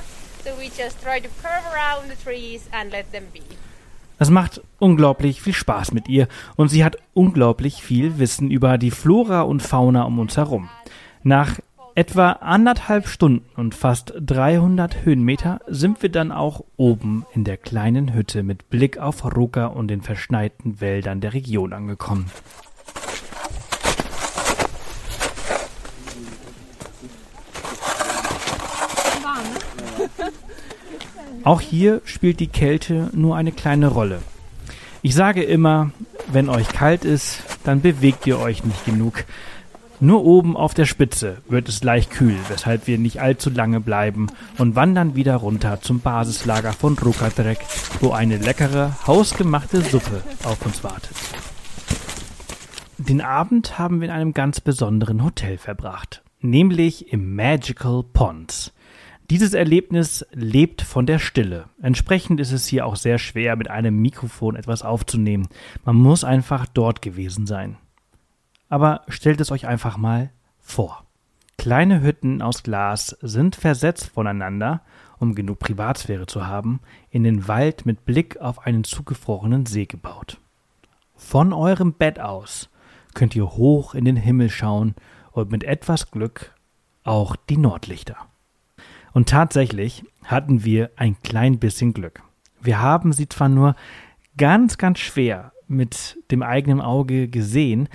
Es 4.18 4.30
macht 4.30 4.60
unglaublich 4.78 5.40
viel 5.40 5.54
Spaß 5.54 5.92
mit 5.92 6.08
ihr 6.08 6.28
und 6.56 6.68
sie 6.68 6.84
hat 6.84 6.98
unglaublich 7.14 7.82
viel 7.82 8.18
Wissen 8.18 8.50
über 8.50 8.78
die 8.78 8.90
Flora 8.90 9.42
und 9.42 9.62
Fauna 9.62 10.04
um 10.04 10.18
uns 10.18 10.36
herum. 10.36 10.68
Nach 11.22 11.58
etwa 11.94 12.32
anderthalb 12.32 13.08
Stunden 13.08 13.44
und 13.56 13.74
fast 13.74 14.12
300 14.20 15.04
Höhenmeter 15.04 15.60
sind 15.66 16.02
wir 16.02 16.10
dann 16.10 16.32
auch 16.32 16.64
oben 16.76 17.24
in 17.32 17.44
der 17.44 17.56
kleinen 17.56 18.12
Hütte 18.14 18.42
mit 18.42 18.68
Blick 18.68 18.98
auf 18.98 19.24
Ruka 19.24 19.66
und 19.66 19.88
den 19.88 20.02
verschneiten 20.02 20.80
Wäldern 20.80 21.20
der 21.20 21.34
Region 21.34 21.72
angekommen. 21.72 22.30
Auch 31.44 31.60
hier 31.60 32.00
spielt 32.06 32.40
die 32.40 32.48
Kälte 32.48 33.10
nur 33.12 33.36
eine 33.36 33.52
kleine 33.52 33.88
Rolle. 33.88 34.22
Ich 35.02 35.14
sage 35.14 35.42
immer, 35.42 35.90
wenn 36.32 36.48
euch 36.48 36.68
kalt 36.68 37.04
ist, 37.04 37.42
dann 37.64 37.82
bewegt 37.82 38.26
ihr 38.26 38.38
euch 38.38 38.64
nicht 38.64 38.86
genug. 38.86 39.24
Nur 40.00 40.24
oben 40.24 40.56
auf 40.56 40.72
der 40.72 40.86
Spitze 40.86 41.42
wird 41.46 41.68
es 41.68 41.84
leicht 41.84 42.10
kühl, 42.10 42.36
weshalb 42.48 42.86
wir 42.86 42.96
nicht 42.98 43.20
allzu 43.20 43.50
lange 43.50 43.80
bleiben 43.80 44.28
und 44.56 44.74
wandern 44.74 45.14
wieder 45.14 45.36
runter 45.36 45.82
zum 45.82 46.00
Basislager 46.00 46.72
von 46.72 46.96
Rukadrek, 46.98 47.58
wo 48.00 48.12
eine 48.12 48.38
leckere, 48.38 48.96
hausgemachte 49.06 49.82
Suppe 49.82 50.22
auf 50.44 50.64
uns 50.64 50.82
wartet. 50.82 51.16
Den 52.96 53.20
Abend 53.20 53.78
haben 53.78 54.00
wir 54.00 54.08
in 54.08 54.14
einem 54.14 54.32
ganz 54.32 54.62
besonderen 54.62 55.22
Hotel 55.22 55.58
verbracht, 55.58 56.22
nämlich 56.40 57.12
im 57.12 57.34
Magical 57.36 58.02
Ponds. 58.14 58.72
Dieses 59.30 59.54
Erlebnis 59.54 60.26
lebt 60.32 60.82
von 60.82 61.06
der 61.06 61.18
Stille. 61.18 61.64
Entsprechend 61.80 62.40
ist 62.40 62.52
es 62.52 62.66
hier 62.66 62.84
auch 62.84 62.96
sehr 62.96 63.18
schwer, 63.18 63.56
mit 63.56 63.70
einem 63.70 64.00
Mikrofon 64.02 64.54
etwas 64.54 64.82
aufzunehmen. 64.82 65.48
Man 65.84 65.96
muss 65.96 66.24
einfach 66.24 66.66
dort 66.66 67.00
gewesen 67.00 67.46
sein. 67.46 67.78
Aber 68.68 69.02
stellt 69.08 69.40
es 69.40 69.50
euch 69.50 69.66
einfach 69.66 69.96
mal 69.96 70.30
vor. 70.60 71.06
Kleine 71.56 72.02
Hütten 72.02 72.42
aus 72.42 72.62
Glas 72.62 73.16
sind 73.22 73.56
versetzt 73.56 74.10
voneinander, 74.12 74.82
um 75.18 75.34
genug 75.34 75.58
Privatsphäre 75.58 76.26
zu 76.26 76.46
haben, 76.46 76.80
in 77.08 77.24
den 77.24 77.48
Wald 77.48 77.86
mit 77.86 78.04
Blick 78.04 78.36
auf 78.38 78.66
einen 78.66 78.84
zugefrorenen 78.84 79.64
See 79.64 79.86
gebaut. 79.86 80.38
Von 81.16 81.54
eurem 81.54 81.94
Bett 81.94 82.20
aus 82.20 82.68
könnt 83.14 83.34
ihr 83.34 83.52
hoch 83.52 83.94
in 83.94 84.04
den 84.04 84.16
Himmel 84.16 84.50
schauen 84.50 84.94
und 85.32 85.50
mit 85.50 85.64
etwas 85.64 86.10
Glück 86.10 86.52
auch 87.04 87.36
die 87.36 87.56
Nordlichter. 87.56 88.16
Und 89.14 89.30
tatsächlich 89.30 90.04
hatten 90.24 90.64
wir 90.64 90.90
ein 90.96 91.16
klein 91.22 91.58
bisschen 91.58 91.94
Glück. 91.94 92.22
Wir 92.60 92.82
haben 92.82 93.12
sie 93.12 93.28
zwar 93.28 93.48
nur 93.48 93.76
ganz, 94.36 94.76
ganz 94.76 94.98
schwer 94.98 95.52
mit 95.68 96.18
dem 96.30 96.42
eigenen 96.42 96.80
Auge 96.80 97.28
gesehen, 97.28 97.88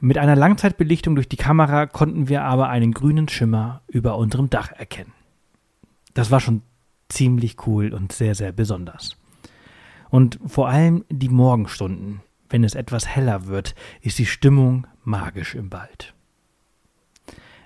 mit 0.00 0.16
einer 0.16 0.36
Langzeitbelichtung 0.36 1.16
durch 1.16 1.28
die 1.28 1.36
Kamera 1.36 1.86
konnten 1.86 2.28
wir 2.28 2.44
aber 2.44 2.68
einen 2.68 2.92
grünen 2.92 3.28
Schimmer 3.28 3.82
über 3.88 4.16
unserem 4.16 4.48
Dach 4.48 4.70
erkennen. 4.70 5.12
Das 6.14 6.30
war 6.30 6.38
schon 6.38 6.62
ziemlich 7.08 7.66
cool 7.66 7.92
und 7.92 8.12
sehr, 8.12 8.36
sehr 8.36 8.52
besonders. 8.52 9.16
Und 10.08 10.38
vor 10.46 10.68
allem 10.68 11.04
die 11.10 11.28
Morgenstunden, 11.28 12.20
wenn 12.48 12.62
es 12.62 12.76
etwas 12.76 13.08
heller 13.08 13.46
wird, 13.46 13.74
ist 14.00 14.18
die 14.18 14.26
Stimmung 14.26 14.86
magisch 15.02 15.56
im 15.56 15.72
Wald. 15.72 16.14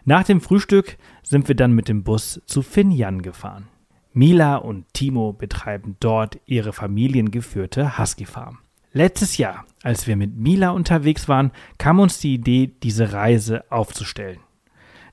Nach 0.04 0.25
dem 0.25 0.40
Frühstück 0.40 0.99
sind 1.23 1.47
wir 1.47 1.54
dann 1.54 1.73
mit 1.73 1.88
dem 1.88 2.02
Bus 2.02 2.42
zu 2.47 2.62
Finjan 2.62 3.23
gefahren. 3.23 3.68
Mila 4.12 4.56
und 4.56 4.92
Timo 4.92 5.32
betreiben 5.32 5.97
dort 6.00 6.40
ihre 6.44 6.73
familiengeführte 6.73 7.99
Husky 7.99 8.26
Farm. 8.26 8.59
Letztes 8.92 9.38
Jahr, 9.38 9.64
als 9.82 10.09
wir 10.09 10.16
mit 10.16 10.37
Mila 10.37 10.71
unterwegs 10.71 11.28
waren, 11.28 11.52
kam 11.78 12.00
uns 12.00 12.18
die 12.18 12.35
Idee, 12.35 12.73
diese 12.82 13.12
Reise 13.12 13.64
aufzustellen. 13.71 14.40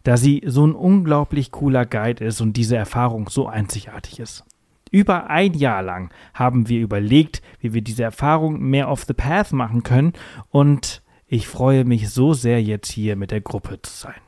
Da 0.04 0.18
sie 0.18 0.42
so 0.46 0.66
ein 0.66 0.74
unglaublich 0.74 1.52
cooler 1.52 1.86
Guide 1.86 2.26
ist 2.26 2.42
und 2.42 2.58
diese 2.58 2.76
Erfahrung 2.76 3.30
so 3.30 3.48
einzigartig 3.48 4.20
ist. 4.20 4.44
Über 4.90 5.30
ein 5.30 5.54
Jahr 5.54 5.84
lang 5.84 6.12
haben 6.34 6.68
wir 6.68 6.82
überlegt, 6.82 7.44
wie 7.60 7.74
wir 7.74 7.84
diese 7.84 8.04
Erfahrung 8.04 8.60
mehr 8.60 8.90
off 8.90 9.06
the 9.06 9.14
path 9.14 9.54
machen 9.54 9.84
können 9.84 10.14
und 10.50 11.04
ich 11.28 11.48
freue 11.48 11.86
mich 11.86 12.10
so 12.10 12.34
sehr 12.34 12.62
jetzt 12.64 12.92
hier 12.92 13.16
mit 13.16 13.30
der 13.30 13.42
Gruppe 13.42 13.80
zu 13.84 13.94
sein. 13.96 14.20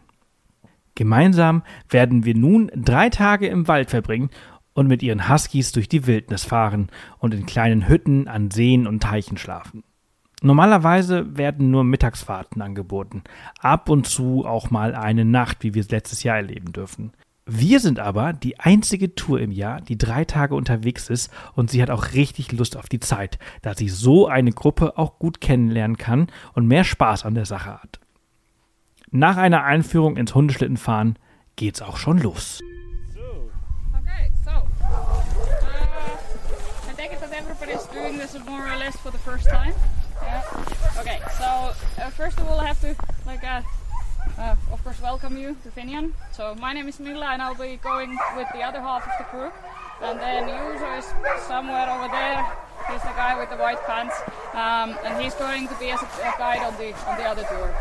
Gemeinsam 1.01 1.63
werden 1.89 2.25
wir 2.25 2.35
nun 2.35 2.69
drei 2.75 3.09
Tage 3.09 3.47
im 3.47 3.67
Wald 3.67 3.89
verbringen 3.89 4.29
und 4.73 4.87
mit 4.87 5.01
ihren 5.01 5.29
Huskies 5.29 5.71
durch 5.71 5.89
die 5.89 6.05
Wildnis 6.05 6.43
fahren 6.43 6.91
und 7.17 7.33
in 7.33 7.47
kleinen 7.47 7.89
Hütten 7.89 8.27
an 8.27 8.51
Seen 8.51 8.85
und 8.85 9.01
Teichen 9.01 9.37
schlafen. 9.37 9.83
Normalerweise 10.43 11.35
werden 11.35 11.71
nur 11.71 11.83
Mittagsfahrten 11.83 12.61
angeboten, 12.61 13.23
ab 13.59 13.89
und 13.89 14.05
zu 14.05 14.45
auch 14.45 14.69
mal 14.69 14.93
eine 14.93 15.25
Nacht, 15.25 15.63
wie 15.63 15.73
wir 15.73 15.81
es 15.81 15.89
letztes 15.89 16.21
Jahr 16.21 16.35
erleben 16.35 16.71
dürfen. 16.71 17.13
Wir 17.47 17.79
sind 17.79 17.99
aber 17.99 18.31
die 18.31 18.59
einzige 18.59 19.15
Tour 19.15 19.39
im 19.39 19.51
Jahr, 19.51 19.81
die 19.81 19.97
drei 19.97 20.23
Tage 20.23 20.53
unterwegs 20.53 21.09
ist 21.09 21.31
und 21.55 21.71
sie 21.71 21.81
hat 21.81 21.89
auch 21.89 22.13
richtig 22.13 22.51
Lust 22.51 22.77
auf 22.77 22.89
die 22.89 22.99
Zeit, 22.99 23.39
da 23.63 23.73
sie 23.73 23.89
so 23.89 24.27
eine 24.27 24.51
Gruppe 24.51 24.99
auch 24.99 25.17
gut 25.17 25.41
kennenlernen 25.41 25.97
kann 25.97 26.27
und 26.53 26.67
mehr 26.67 26.83
Spaß 26.83 27.25
an 27.25 27.33
der 27.33 27.47
Sache 27.47 27.81
hat. 27.81 27.99
Nach 29.13 29.35
einer 29.35 29.65
Einführung 29.65 30.15
ins 30.15 30.33
Hundeschlittenfahren 30.33 31.19
geht's 31.57 31.81
auch 31.81 31.97
schon 31.97 32.17
los. 32.19 32.61
Uh. 32.61 33.49
Okay, 41.01 41.19
so 41.37 41.41
uh, 41.41 42.09
first 42.15 42.39
of 42.39 42.47
all, 42.47 42.61
I 42.61 42.67
have 42.67 42.79
to 42.79 42.95
like 43.25 43.43
uh, 43.43 43.61
uh, 44.37 44.55
of 44.71 44.81
course 44.83 45.01
welcome 45.01 45.37
you 45.37 45.57
to 45.63 45.69
Finian. 45.71 46.13
So 46.31 46.55
my 46.55 46.71
name 46.71 46.87
is 46.87 46.99
Milla, 47.01 47.33
and 47.33 47.41
I'll 47.41 47.55
be 47.55 47.77
going 47.83 48.17
with 48.37 48.47
the 48.53 48.63
other 48.63 48.79
half 48.79 49.03
of 49.03 49.11
the 49.17 49.25
crew. 49.25 49.51
And 50.01 50.19
then 50.21 50.47
Yuzo 50.47 50.99
is 50.99 51.05
somewhere 51.47 51.89
over 51.89 52.07
there. 52.07 52.45
He's 52.89 53.01
the 53.01 53.13
guy 53.17 53.37
with 53.37 53.49
the 53.49 53.57
white 53.57 53.81
pants, 53.85 54.15
um, 54.53 54.95
and 55.03 55.21
he's 55.21 55.35
going 55.35 55.67
to 55.67 55.75
be 55.75 55.91
as 55.91 56.01
a 56.01 56.07
guide 56.37 56.63
on 56.63 56.77
the 56.77 56.93
on 57.09 57.17
the 57.17 57.25
other 57.25 57.43
tour. 57.43 57.75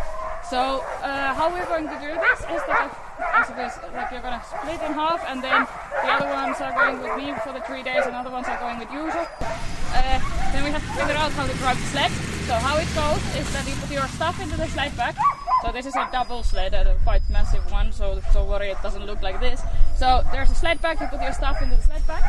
So 0.50 0.83
uh, 1.07 1.33
how 1.35 1.47
we're 1.54 1.64
going 1.66 1.87
to 1.87 1.95
do 2.02 2.11
this 2.11 2.40
is 2.42 2.62
that 2.66 2.90
I 3.23 3.47
suppose 3.47 3.71
like 3.95 4.11
you're 4.11 4.21
gonna 4.21 4.42
split 4.42 4.83
in 4.83 4.92
half, 4.99 5.23
and 5.30 5.38
then 5.38 5.62
the 5.62 6.11
other 6.11 6.26
ones 6.26 6.59
are 6.59 6.75
going 6.75 6.99
with 6.99 7.14
me 7.14 7.30
for 7.47 7.52
the 7.52 7.61
three 7.61 7.85
days, 7.85 8.02
and 8.04 8.16
other 8.16 8.30
ones 8.30 8.49
are 8.49 8.59
going 8.59 8.80
with 8.83 8.88
Yuzo. 8.88 9.30
Uh, 9.30 10.19
then 10.50 10.64
we 10.64 10.71
have 10.75 10.83
to 10.83 10.92
figure 10.99 11.14
out 11.14 11.30
how 11.38 11.47
to 11.47 11.54
drive 11.62 11.78
the 11.78 11.87
sled. 11.95 12.11
So 12.50 12.54
how 12.54 12.75
it 12.83 12.90
goes 12.99 13.23
is 13.38 13.47
that 13.52 13.62
you 13.69 13.78
put 13.78 13.92
your 13.92 14.09
stuff 14.09 14.42
into 14.42 14.57
the 14.57 14.66
sled 14.66 14.97
back. 14.97 15.14
So 15.62 15.71
this 15.71 15.87
is 15.87 15.95
a 15.95 16.09
double 16.11 16.42
sled, 16.42 16.75
a 16.75 16.99
quite 17.04 17.23
massive 17.30 17.71
one. 17.71 17.92
So 17.92 18.21
don't 18.35 18.49
worry 18.49 18.71
it 18.71 18.83
doesn't 18.83 19.07
look 19.07 19.23
like 19.23 19.38
this. 19.38 19.62
So 19.95 20.25
there's 20.33 20.50
a 20.50 20.57
sled 20.57 20.83
back. 20.83 21.00
You 21.00 21.07
put 21.07 21.23
your 21.23 21.33
stuff 21.33 21.62
into 21.62 21.76
the 21.76 21.83
sled 21.83 22.04
back, 22.09 22.25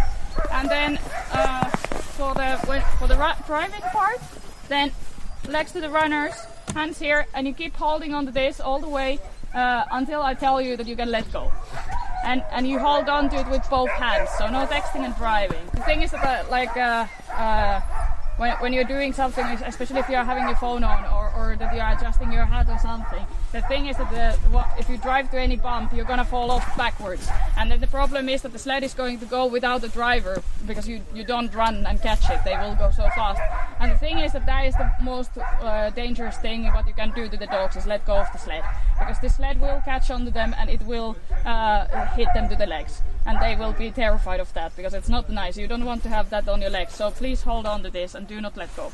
and 0.51 0.69
then 0.69 0.99
uh, 1.33 1.65
for 2.13 2.35
the 2.35 2.59
for 2.99 3.07
the 3.07 3.17
driving 3.47 3.81
part, 3.81 4.21
then 4.67 4.91
legs 5.47 5.71
to 5.73 5.81
the 5.81 5.89
runners, 5.89 6.33
hands 6.73 6.99
here, 6.99 7.25
and 7.33 7.47
you 7.47 7.53
keep 7.53 7.75
holding 7.75 8.13
onto 8.13 8.31
this 8.31 8.59
all 8.59 8.79
the 8.79 8.89
way 8.89 9.19
uh, 9.53 9.83
until 9.91 10.21
I 10.21 10.33
tell 10.33 10.61
you 10.61 10.77
that 10.77 10.87
you 10.87 10.95
can 10.95 11.09
let 11.11 11.31
go. 11.31 11.51
And 12.23 12.43
and 12.51 12.67
you 12.67 12.77
hold 12.77 13.09
on 13.09 13.29
to 13.31 13.37
it 13.37 13.47
with 13.47 13.67
both 13.69 13.89
hands, 13.89 14.29
so 14.37 14.47
no 14.47 14.65
texting 14.67 15.03
and 15.05 15.15
driving. 15.15 15.65
The 15.73 15.81
thing 15.81 16.01
is 16.03 16.11
that 16.11 16.45
uh, 16.45 16.49
like 16.51 16.77
uh, 16.77 17.07
uh, 17.33 17.81
when, 18.37 18.51
when 18.57 18.73
you're 18.73 18.83
doing 18.83 19.11
something, 19.11 19.45
especially 19.65 19.99
if 19.99 20.09
you're 20.09 20.23
having 20.23 20.43
your 20.43 20.55
phone 20.55 20.83
on 20.83 21.03
or, 21.41 21.55
that 21.55 21.73
you're 21.73 21.87
adjusting 21.87 22.31
your 22.31 22.45
hat 22.45 22.67
or 22.69 22.77
something, 22.79 23.25
the 23.51 23.61
thing 23.63 23.87
is 23.87 23.97
that 23.97 24.11
the, 24.11 24.65
if 24.79 24.89
you 24.89 24.97
drive 24.97 25.29
to 25.31 25.39
any 25.39 25.55
bump, 25.55 25.93
you're 25.93 26.05
gonna 26.05 26.25
fall 26.25 26.51
off 26.51 26.65
backwards. 26.77 27.27
And 27.57 27.71
then 27.71 27.79
the 27.79 27.87
problem 27.87 28.29
is 28.29 28.41
that 28.43 28.53
the 28.53 28.59
sled 28.59 28.83
is 28.83 28.93
going 28.93 29.19
to 29.19 29.25
go 29.25 29.45
without 29.45 29.81
the 29.81 29.89
driver 29.89 30.41
because 30.65 30.87
you, 30.87 31.01
you 31.13 31.23
don't 31.23 31.53
run 31.53 31.85
and 31.85 32.01
catch 32.01 32.29
it. 32.29 32.39
They 32.43 32.55
will 32.57 32.75
go 32.75 32.91
so 32.91 33.03
fast. 33.15 33.41
And 33.79 33.91
the 33.91 33.97
thing 33.97 34.19
is 34.19 34.33
that 34.33 34.45
that 34.45 34.65
is 34.65 34.75
the 34.75 34.89
most 35.01 35.31
uh, 35.37 35.89
dangerous 35.91 36.37
thing 36.37 36.65
what 36.73 36.87
you 36.87 36.93
can 36.93 37.11
do 37.11 37.27
to 37.27 37.37
the 37.37 37.47
dogs 37.47 37.75
is 37.75 37.85
let 37.85 38.05
go 38.05 38.17
of 38.17 38.31
the 38.31 38.37
sled 38.37 38.63
because 38.99 39.19
the 39.19 39.29
sled 39.29 39.59
will 39.59 39.81
catch 39.83 40.11
onto 40.11 40.31
them 40.31 40.55
and 40.57 40.69
it 40.69 40.81
will 40.83 41.17
uh, 41.45 41.85
hit 42.15 42.27
them 42.33 42.47
to 42.49 42.55
the 42.55 42.65
legs 42.65 43.01
and 43.25 43.39
they 43.41 43.55
will 43.55 43.73
be 43.73 43.91
terrified 43.91 44.39
of 44.39 44.53
that 44.53 44.75
because 44.75 44.93
it's 44.93 45.09
not 45.09 45.29
nice. 45.29 45.57
You 45.57 45.67
don't 45.67 45.85
want 45.85 46.03
to 46.03 46.09
have 46.09 46.29
that 46.29 46.47
on 46.47 46.61
your 46.61 46.69
legs. 46.69 46.93
So 46.95 47.11
please 47.11 47.41
hold 47.41 47.65
on 47.65 47.83
to 47.83 47.89
this 47.89 48.15
and 48.15 48.27
do 48.27 48.39
not 48.41 48.57
let 48.57 48.75
go. 48.75 48.91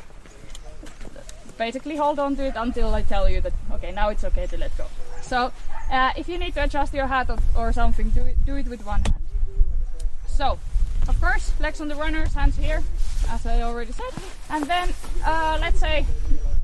Basically, 1.58 1.96
hold 1.96 2.20
on 2.20 2.36
to 2.36 2.46
it 2.46 2.54
until 2.56 2.94
I 2.94 3.02
tell 3.02 3.28
you 3.30 3.42
that 3.42 3.54
okay, 3.74 3.92
now 3.92 4.10
it's 4.10 4.24
okay 4.24 4.46
to 4.48 4.58
let 4.58 4.78
go. 4.78 4.86
So 5.22 5.52
uh, 5.92 6.12
if 6.16 6.30
you 6.30 6.38
need 6.38 6.54
to 6.54 6.64
adjust 6.64 6.94
your 6.94 7.08
hat 7.08 7.30
or, 7.30 7.38
or 7.56 7.74
something, 7.74 8.10
do 8.10 8.22
it, 8.22 8.46
do 8.46 8.56
it 8.56 8.68
with 8.68 8.86
one 8.86 9.02
hand. 9.02 9.16
So, 10.28 10.60
of 11.08 11.20
course, 11.20 11.52
legs 11.60 11.82
on 11.82 11.88
the 11.88 11.96
runners, 11.96 12.34
hands 12.34 12.58
here, 12.58 12.84
as 13.30 13.46
I 13.46 13.62
already 13.62 13.92
said. 13.92 14.14
And 14.50 14.66
then, 14.66 14.94
uh, 15.26 15.58
let's 15.60 15.80
say 15.80 16.06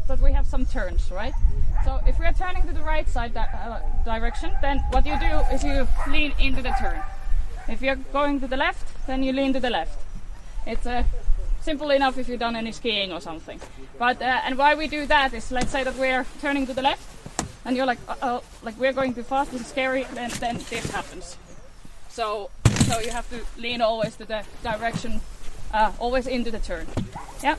that 0.08 0.22
we 0.22 0.32
have 0.34 0.46
some 0.46 0.66
turns, 0.66 1.10
right? 1.12 1.34
So 1.86 2.00
if 2.08 2.20
we 2.20 2.26
are 2.26 2.34
turning 2.34 2.64
to 2.68 2.74
the 2.74 2.82
right 2.84 3.08
side 3.10 3.34
di- 3.34 3.42
uh, 3.42 3.80
direction, 4.06 4.52
then 4.62 4.80
what 4.92 5.06
you 5.06 5.18
do 5.20 5.42
is 5.54 5.64
you 5.64 5.88
lean 6.10 6.34
into 6.40 6.62
the 6.62 6.74
turn. 6.80 7.02
If 7.68 7.82
you're 7.82 7.96
going 7.96 8.40
to 8.42 8.48
the 8.48 8.58
left, 8.58 8.86
then 9.08 9.24
you 9.24 9.34
lean 9.34 9.54
to 9.54 9.60
the 9.60 9.70
left. 9.70 10.00
It's 10.68 10.86
uh, 10.86 11.04
simple 11.64 11.92
enough 11.92 12.18
if 12.18 12.28
you've 12.28 12.40
done 12.40 12.56
any 12.56 12.72
skiing 12.72 13.12
or 13.12 13.22
something. 13.22 13.60
But 13.98 14.22
uh, 14.22 14.42
and 14.46 14.58
why 14.58 14.76
we 14.76 14.88
do 14.88 15.06
that 15.08 15.34
is, 15.34 15.52
let's 15.52 15.72
say 15.72 15.84
that 15.84 15.96
we're 15.96 16.26
turning 16.42 16.68
to 16.68 16.74
the 16.74 16.82
left, 16.82 17.04
and 17.66 17.76
you're 17.76 17.86
like, 17.86 18.00
oh, 18.22 18.44
like 18.64 18.78
we're 18.80 18.94
going 18.94 19.14
too 19.14 19.24
fast, 19.24 19.52
this 19.52 19.62
is 19.62 19.68
scary, 19.68 20.06
then 20.14 20.30
then 20.40 20.58
this 20.70 20.92
happens. 20.92 21.38
So 22.10 22.50
so 22.88 23.00
you 23.00 23.12
have 23.12 23.30
to 23.30 23.40
lean 23.62 23.82
always 23.82 24.16
to 24.18 24.26
the 24.26 24.44
direction, 24.62 25.22
uh, 25.74 25.92
always 26.00 26.28
into 26.28 26.52
the 26.52 26.60
turn. 26.60 26.86
Yeah. 27.42 27.56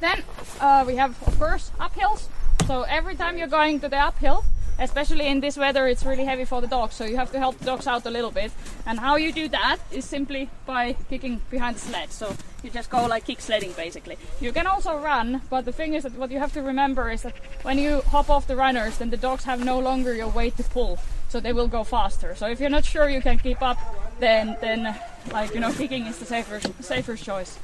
Then 0.00 0.22
uh, 0.60 0.84
we 0.86 0.96
have, 0.96 1.20
of 1.26 1.38
course, 1.38 1.72
uphills. 1.80 2.28
So 2.66 2.82
every 2.82 3.16
time 3.16 3.36
you're 3.38 3.48
going 3.48 3.80
to 3.80 3.88
the 3.88 3.98
uphill, 3.98 4.44
especially 4.78 5.26
in 5.26 5.40
this 5.40 5.56
weather, 5.56 5.86
it's 5.86 6.04
really 6.04 6.24
heavy 6.24 6.44
for 6.44 6.60
the 6.60 6.66
dogs. 6.66 6.94
So 6.94 7.04
you 7.04 7.16
have 7.16 7.32
to 7.32 7.38
help 7.38 7.58
the 7.58 7.64
dogs 7.64 7.86
out 7.86 8.06
a 8.06 8.10
little 8.10 8.30
bit. 8.30 8.52
And 8.86 8.98
how 8.98 9.16
you 9.16 9.32
do 9.32 9.48
that 9.48 9.78
is 9.90 10.04
simply 10.04 10.48
by 10.66 10.94
kicking 11.08 11.40
behind 11.50 11.76
the 11.76 11.80
sled. 11.80 12.12
So 12.12 12.34
you 12.62 12.70
just 12.70 12.90
go 12.90 13.06
like 13.06 13.26
kick 13.26 13.40
sledding 13.40 13.72
basically. 13.72 14.16
You 14.40 14.52
can 14.52 14.66
also 14.66 14.98
run, 14.98 15.42
but 15.50 15.64
the 15.64 15.72
thing 15.72 15.94
is 15.94 16.02
that 16.04 16.14
what 16.14 16.30
you 16.30 16.38
have 16.38 16.52
to 16.54 16.62
remember 16.62 17.10
is 17.10 17.22
that 17.22 17.34
when 17.62 17.78
you 17.78 18.00
hop 18.02 18.30
off 18.30 18.46
the 18.46 18.56
runners, 18.56 18.98
then 18.98 19.10
the 19.10 19.16
dogs 19.16 19.44
have 19.44 19.64
no 19.64 19.78
longer 19.78 20.14
your 20.14 20.28
weight 20.28 20.56
to 20.56 20.62
pull. 20.62 20.98
So 21.28 21.40
they 21.40 21.52
will 21.52 21.68
go 21.68 21.84
faster. 21.84 22.34
So 22.34 22.46
if 22.46 22.58
you're 22.58 22.70
not 22.70 22.84
sure 22.84 23.08
you 23.08 23.20
can 23.20 23.38
keep 23.38 23.60
up, 23.60 23.78
then 24.18 24.56
then 24.60 24.98
like 25.30 25.54
you 25.54 25.60
know 25.60 25.72
kicking 25.72 26.06
is 26.06 26.18
the 26.18 26.24
safer 26.24 26.60
safer 26.80 27.16
choice. 27.16 27.58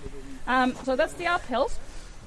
Um, 0.47 0.75
so 0.85 0.97
that's 0.97 1.15
the 1.15 1.25
uphills. 1.25 1.79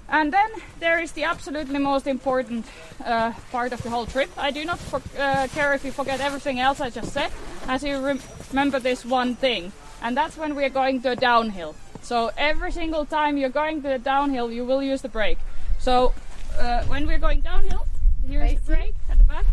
And 0.10 0.32
then 0.32 0.50
there 0.80 1.00
is 1.00 1.12
the 1.12 1.26
absolutely 1.26 1.80
most 1.80 2.08
important 2.08 2.66
uh, 3.04 3.34
part 3.52 3.74
of 3.74 3.84
the 3.84 3.90
whole 3.90 4.06
trip. 4.06 4.30
I 4.38 4.52
do 4.52 4.64
not 4.64 4.80
for, 4.80 5.02
uh, 5.20 5.48
care 5.48 5.74
if 5.74 5.84
you 5.84 5.92
forget 5.92 6.22
everything 6.22 6.60
else 6.60 6.80
I 6.80 6.90
just 6.90 7.12
said, 7.12 7.32
as 7.68 7.84
you 7.84 8.00
rem- 8.00 8.22
remember 8.50 8.80
this 8.80 9.04
one 9.04 9.36
thing, 9.36 9.74
and 10.02 10.16
that's 10.16 10.38
when 10.38 10.56
we 10.56 10.64
are 10.64 10.70
going 10.70 11.02
to 11.02 11.12
a 11.12 11.16
downhill. 11.16 11.76
So 12.02 12.32
every 12.38 12.72
single 12.72 13.06
time 13.06 13.38
you're 13.38 13.50
going 13.50 13.82
to 13.82 13.96
a 13.96 14.00
downhill, 14.00 14.50
you 14.50 14.64
will 14.66 14.82
use 14.82 15.02
the 15.02 15.10
brake. 15.10 15.40
So 15.78 16.14
uh, 16.58 16.86
when 16.86 17.06
we're 17.06 17.20
going 17.20 17.42
downhill, 17.42 17.86
here's 18.26 18.54
the 18.54 18.62
brake 18.62 18.96
at 19.10 19.18
the 19.18 19.26
back, 19.26 19.46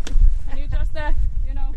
and 0.51 0.61
you 0.61 0.69
just 0.69 0.97
uh, 0.97 1.13
you 1.49 1.55
know 1.55 1.75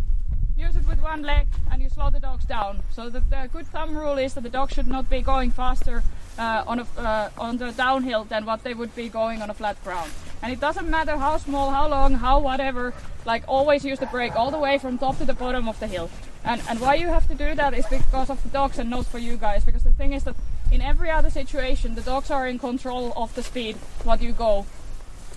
use 0.56 0.76
it 0.76 0.88
with 0.88 1.02
one 1.02 1.24
leg 1.24 1.48
and 1.72 1.82
you 1.82 1.90
slow 1.90 2.12
the 2.12 2.20
dogs 2.20 2.46
down. 2.46 2.80
So 2.92 3.10
the, 3.10 3.22
the 3.22 3.50
good 3.52 3.66
thumb 3.68 3.98
rule 3.98 4.20
is 4.20 4.36
that 4.36 4.42
the 4.42 4.50
dog 4.50 4.72
should 4.72 4.88
not 4.88 5.10
be 5.10 5.22
going 5.22 5.50
faster 5.50 6.04
uh, 6.38 6.64
on 6.68 6.80
a 6.80 6.86
uh, 6.98 7.30
on 7.38 7.58
the 7.58 7.72
downhill 7.72 8.24
than 8.26 8.46
what 8.46 8.64
they 8.64 8.74
would 8.74 8.94
be 8.96 9.10
going 9.10 9.42
on 9.42 9.50
a 9.50 9.54
flat 9.54 9.82
ground. 9.84 10.12
And 10.42 10.54
it 10.54 10.60
doesn't 10.60 10.90
matter 10.90 11.18
how 11.18 11.38
small, 11.38 11.72
how 11.72 11.88
long, 11.88 12.14
how 12.16 12.40
whatever. 12.40 12.94
Like 13.26 13.44
always 13.48 13.84
use 13.84 14.00
the 14.00 14.06
brake 14.06 14.36
all 14.36 14.52
the 14.52 14.60
way 14.60 14.78
from 14.78 14.98
top 14.98 15.18
to 15.18 15.26
the 15.26 15.34
bottom 15.34 15.68
of 15.68 15.80
the 15.80 15.88
hill. 15.88 16.10
And 16.44 16.62
and 16.70 16.80
why 16.80 16.96
you 16.96 17.08
have 17.08 17.28
to 17.28 17.36
do 17.36 17.56
that 17.56 17.74
is 17.74 17.86
because 17.88 18.30
of 18.30 18.42
the 18.44 18.50
dogs 18.50 18.80
and 18.80 18.90
not 18.90 19.06
for 19.06 19.20
you 19.20 19.38
guys. 19.38 19.66
Because 19.66 19.84
the 19.84 19.94
thing 19.94 20.14
is 20.14 20.24
that 20.24 20.36
in 20.72 20.82
every 20.82 21.10
other 21.10 21.30
situation, 21.30 21.96
the 21.96 22.02
dogs 22.02 22.30
are 22.30 22.48
in 22.48 22.60
control 22.60 23.14
of 23.16 23.34
the 23.36 23.44
speed 23.44 23.76
what 24.04 24.22
you 24.22 24.32
go, 24.32 24.66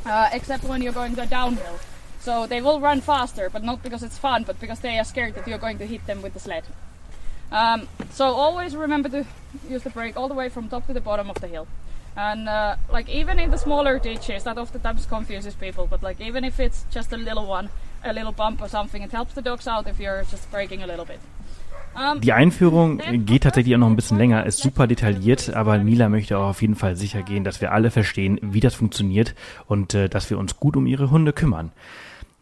uh, 0.04 0.28
except 0.32 0.64
when 0.64 0.82
you're 0.82 0.92
going 0.92 1.14
the 1.14 1.26
downhill. 1.26 1.78
So 2.20 2.46
they 2.46 2.60
will 2.60 2.80
run 2.80 3.00
faster, 3.00 3.48
but 3.48 3.64
not 3.64 3.82
because 3.82 4.02
it's 4.02 4.18
fun, 4.18 4.44
but 4.44 4.60
because 4.60 4.80
they 4.80 4.98
are 4.98 5.04
scared 5.04 5.34
that 5.34 5.48
you're 5.48 5.58
going 5.58 5.78
to 5.78 5.86
hit 5.86 6.06
them 6.06 6.20
with 6.20 6.34
the 6.34 6.40
sled. 6.40 6.64
Um, 7.52 7.88
so 8.12 8.24
always 8.24 8.76
remember 8.76 9.08
to 9.08 9.24
use 9.68 9.82
the 9.82 9.90
brake 9.90 10.16
all 10.16 10.28
the 10.28 10.34
way 10.34 10.48
from 10.48 10.68
top 10.68 10.86
to 10.86 10.92
the 10.92 11.00
bottom 11.00 11.30
of 11.30 11.40
the 11.40 11.48
hill. 11.48 11.66
And 12.16 12.48
uh, 12.48 12.76
like 12.92 13.08
even 13.08 13.38
in 13.38 13.50
the 13.50 13.58
smaller 13.58 13.98
ditches, 13.98 14.44
that 14.44 14.58
oftentimes 14.58 15.06
confuses 15.06 15.54
people. 15.54 15.86
But 15.86 16.02
like 16.02 16.20
even 16.20 16.44
if 16.44 16.60
it's 16.60 16.84
just 16.92 17.12
a 17.12 17.16
little 17.16 17.46
one, 17.46 17.68
a 18.04 18.12
little 18.12 18.32
bump 18.32 18.62
or 18.62 18.68
something, 18.68 19.02
it 19.02 19.12
helps 19.12 19.34
the 19.34 19.42
dogs 19.42 19.66
out 19.66 19.86
if 19.86 19.98
you're 19.98 20.24
just 20.30 20.50
braking 20.50 20.82
a 20.82 20.86
little 20.86 21.04
bit. 21.04 21.20
Die 22.22 22.32
Einführung 22.32 22.98
geht 23.26 23.42
tatsächlich 23.42 23.74
auch 23.74 23.80
noch 23.80 23.88
ein 23.88 23.96
bisschen 23.96 24.16
länger, 24.16 24.46
ist 24.46 24.58
super 24.58 24.86
detailliert, 24.86 25.52
aber 25.54 25.76
Mila 25.78 26.08
möchte 26.08 26.38
auch 26.38 26.50
auf 26.50 26.62
jeden 26.62 26.76
Fall 26.76 26.94
sicher 26.94 27.22
gehen, 27.22 27.42
dass 27.42 27.60
wir 27.60 27.72
alle 27.72 27.90
verstehen, 27.90 28.38
wie 28.42 28.60
das 28.60 28.76
funktioniert 28.76 29.34
und 29.66 29.94
äh, 29.94 30.08
dass 30.08 30.30
wir 30.30 30.38
uns 30.38 30.56
gut 30.56 30.76
um 30.76 30.86
ihre 30.86 31.10
Hunde 31.10 31.32
kümmern. 31.32 31.72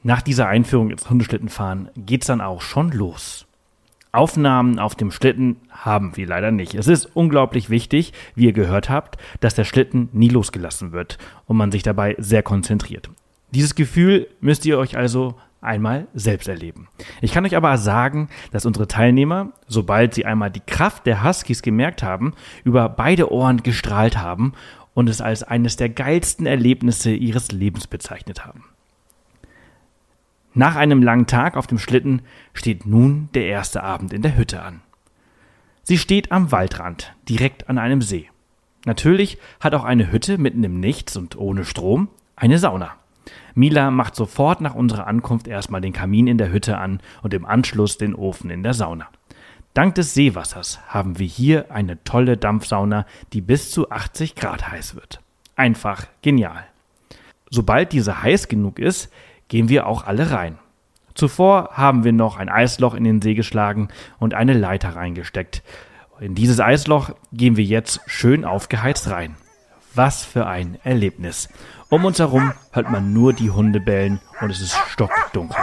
Nach 0.03 0.21
dieser 0.21 0.49
Einführung 0.49 0.90
ins 0.90 1.09
Hundeschlittenfahren 1.09 1.88
geht's 1.97 2.27
dann 2.27 2.42
auch 2.42 2.61
schon 2.61 2.90
los. 2.92 3.48
Aufnahmen 4.12 4.79
auf 4.79 4.94
dem 4.94 5.11
Schlitten 5.11 5.57
haben 5.71 6.16
wir 6.16 6.27
leider 6.27 6.51
nicht. 6.51 6.75
Es 6.75 6.88
ist 6.88 7.07
unglaublich 7.14 7.71
wichtig, 7.71 8.12
wie 8.35 8.47
ihr 8.47 8.53
gehört 8.53 8.88
habt, 8.88 9.18
dass 9.40 9.55
der 9.55 9.64
Schlitten 9.64 10.09
nie 10.12 10.29
losgelassen 10.29 10.92
wird 10.92 11.18
und 11.47 11.57
man 11.57 11.71
sich 11.71 11.83
dabei 11.83 12.16
sehr 12.18 12.42
konzentriert. 12.42 13.11
Dieses 13.51 13.75
Gefühl 13.75 14.29
müsst 14.40 14.66
ihr 14.66 14.79
euch 14.79 14.97
also 14.97 15.35
einmal 15.61 16.07
selbst 16.14 16.49
erleben. 16.49 16.88
Ich 17.21 17.33
kann 17.33 17.44
euch 17.44 17.57
aber 17.57 17.77
sagen, 17.79 18.29
dass 18.53 18.66
unsere 18.66 18.88
Teilnehmer, 18.88 19.53
sobald 19.66 20.14
sie 20.14 20.25
einmal 20.25 20.51
die 20.51 20.61
Kraft 20.61 21.07
der 21.07 21.25
Huskies 21.25 21.62
gemerkt 21.62 22.03
haben, 22.03 22.35
über 22.64 22.88
beide 22.88 23.33
Ohren 23.33 23.62
gestrahlt 23.62 24.18
haben 24.18 24.53
und 24.94 25.09
es 25.09 25.21
als 25.21 25.42
eines 25.42 25.77
der 25.77 25.88
geilsten 25.88 26.47
Erlebnisse 26.47 27.12
ihres 27.12 27.53
Lebens 27.53 27.87
bezeichnet 27.87 28.47
haben. 28.47 28.64
Nach 30.59 30.75
einem 30.75 31.05
langen 31.05 31.29
Tag 31.29 31.57
auf 31.57 31.68
dem 31.68 31.79
Schlitten 31.79 32.21
steht 32.53 32.85
nun 32.85 33.29
der 33.33 33.47
erste 33.47 33.85
Abend 33.85 34.12
in 34.12 34.23
der 34.23 34.37
Hütte 34.37 34.61
an. 34.61 34.81
Sie 35.85 35.99
steht 35.99 36.33
am 36.33 36.51
Waldrand, 36.51 37.14
direkt 37.29 37.68
an 37.68 37.79
einem 37.79 38.03
See. 38.03 38.29
Natürlich 38.85 39.38
hat 39.61 39.73
auch 39.73 39.85
eine 39.85 40.11
Hütte 40.11 40.37
mitten 40.37 40.64
im 40.64 40.81
Nichts 40.81 41.16
und 41.16 41.38
ohne 41.38 41.64
Strom 41.64 42.09
eine 42.35 42.59
Sauna. 42.59 42.97
Mila 43.55 43.92
macht 43.92 44.16
sofort 44.16 44.61
nach 44.61 44.75
unserer 44.75 45.07
Ankunft 45.07 45.47
erstmal 45.47 45.81
den 45.81 45.92
Kamin 45.92 46.27
in 46.27 46.38
der 46.38 46.51
Hütte 46.51 46.77
an 46.77 46.99
und 47.23 47.35
im 47.35 47.47
Anschluss 47.47 47.97
den 47.97 48.16
Ofen 48.16 48.51
in 48.51 48.64
der 48.64 48.75
Sauna. 48.75 49.07
Dank 49.75 49.94
des 49.94 50.12
Seewassers 50.14 50.81
haben 50.88 51.21
wir 51.21 51.27
hier 51.29 51.71
eine 51.71 52.03
tolle 52.03 52.37
Dampfsauna, 52.37 53.07
die 53.33 53.42
bis 53.42 53.71
zu 53.71 53.92
80 53.92 54.35
Grad 54.35 54.68
heiß 54.68 54.97
wird. 54.97 55.21
Einfach 55.55 56.09
genial. 56.21 56.66
Sobald 57.49 57.92
diese 57.92 58.23
heiß 58.25 58.49
genug 58.49 58.81
ist, 58.81 59.12
gehen 59.49 59.69
wir 59.69 59.87
auch 59.87 60.07
alle 60.07 60.31
rein. 60.31 60.59
Zuvor 61.15 61.71
haben 61.73 62.05
wir 62.05 62.13
noch 62.13 62.37
ein 62.37 62.49
Eisloch 62.49 62.95
in 62.95 63.05
den 63.05 63.21
See 63.21 63.35
geschlagen 63.35 63.89
und 64.19 64.35
eine 64.35 64.53
Leiter 64.53 64.95
reingesteckt. 64.95 65.63
In 66.21 66.35
dieses 66.35 66.61
Eisloch 66.61 67.11
gehen 67.33 67.57
wir 67.57 67.65
jetzt 67.65 68.01
schön 68.07 68.45
aufgeheizt 68.45 69.11
rein. 69.11 69.37
Was 69.95 70.25
für 70.25 70.47
ein 70.47 70.79
Erlebnis. 70.85 71.49
Um 71.89 72.05
uns 72.05 72.19
herum 72.19 72.53
hört 72.73 72.91
man 72.91 73.13
nur 73.13 73.33
die 73.33 73.51
Hunde 73.51 73.81
bellen 73.81 74.21
und 74.41 74.51
es 74.51 74.61
ist 74.61 74.77
stockdunkel. 74.89 75.57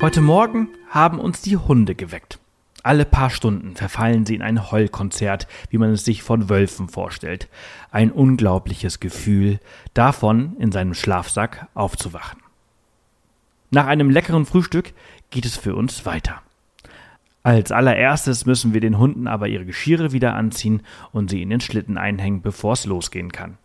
Heute 0.00 0.20
Morgen 0.20 0.68
haben 0.90 1.18
uns 1.18 1.40
die 1.40 1.56
Hunde 1.56 1.94
geweckt. 1.94 2.38
Alle 2.84 3.06
paar 3.06 3.30
Stunden 3.30 3.76
verfallen 3.76 4.26
sie 4.26 4.34
in 4.34 4.42
ein 4.42 4.70
Heulkonzert, 4.70 5.48
wie 5.70 5.78
man 5.78 5.90
es 5.90 6.04
sich 6.04 6.22
von 6.22 6.50
Wölfen 6.50 6.88
vorstellt. 6.88 7.48
Ein 7.90 8.12
unglaubliches 8.12 9.00
Gefühl, 9.00 9.58
davon 9.94 10.54
in 10.58 10.70
seinem 10.70 10.92
Schlafsack 10.92 11.66
aufzuwachen. 11.72 12.40
Nach 13.70 13.86
einem 13.86 14.10
leckeren 14.10 14.44
Frühstück 14.44 14.92
geht 15.30 15.46
es 15.46 15.56
für 15.56 15.74
uns 15.74 16.04
weiter. 16.04 16.42
Als 17.42 17.72
allererstes 17.72 18.44
müssen 18.44 18.74
wir 18.74 18.82
den 18.82 18.98
Hunden 18.98 19.28
aber 19.28 19.48
ihre 19.48 19.64
Geschirre 19.64 20.12
wieder 20.12 20.34
anziehen 20.34 20.82
und 21.10 21.30
sie 21.30 21.40
in 21.40 21.48
den 21.48 21.62
Schlitten 21.62 21.96
einhängen, 21.96 22.42
bevor 22.42 22.74
es 22.74 22.84
losgehen 22.84 23.32
kann. 23.32 23.56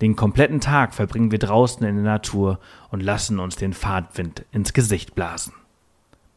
Den 0.00 0.14
kompletten 0.14 0.60
Tag 0.60 0.94
verbringen 0.94 1.32
wir 1.32 1.40
draußen 1.40 1.84
in 1.84 1.96
der 1.96 2.04
Natur 2.04 2.60
und 2.90 3.02
lassen 3.02 3.40
uns 3.40 3.56
den 3.56 3.72
Fahrtwind 3.72 4.44
ins 4.52 4.72
Gesicht 4.72 5.16
blasen. 5.16 5.52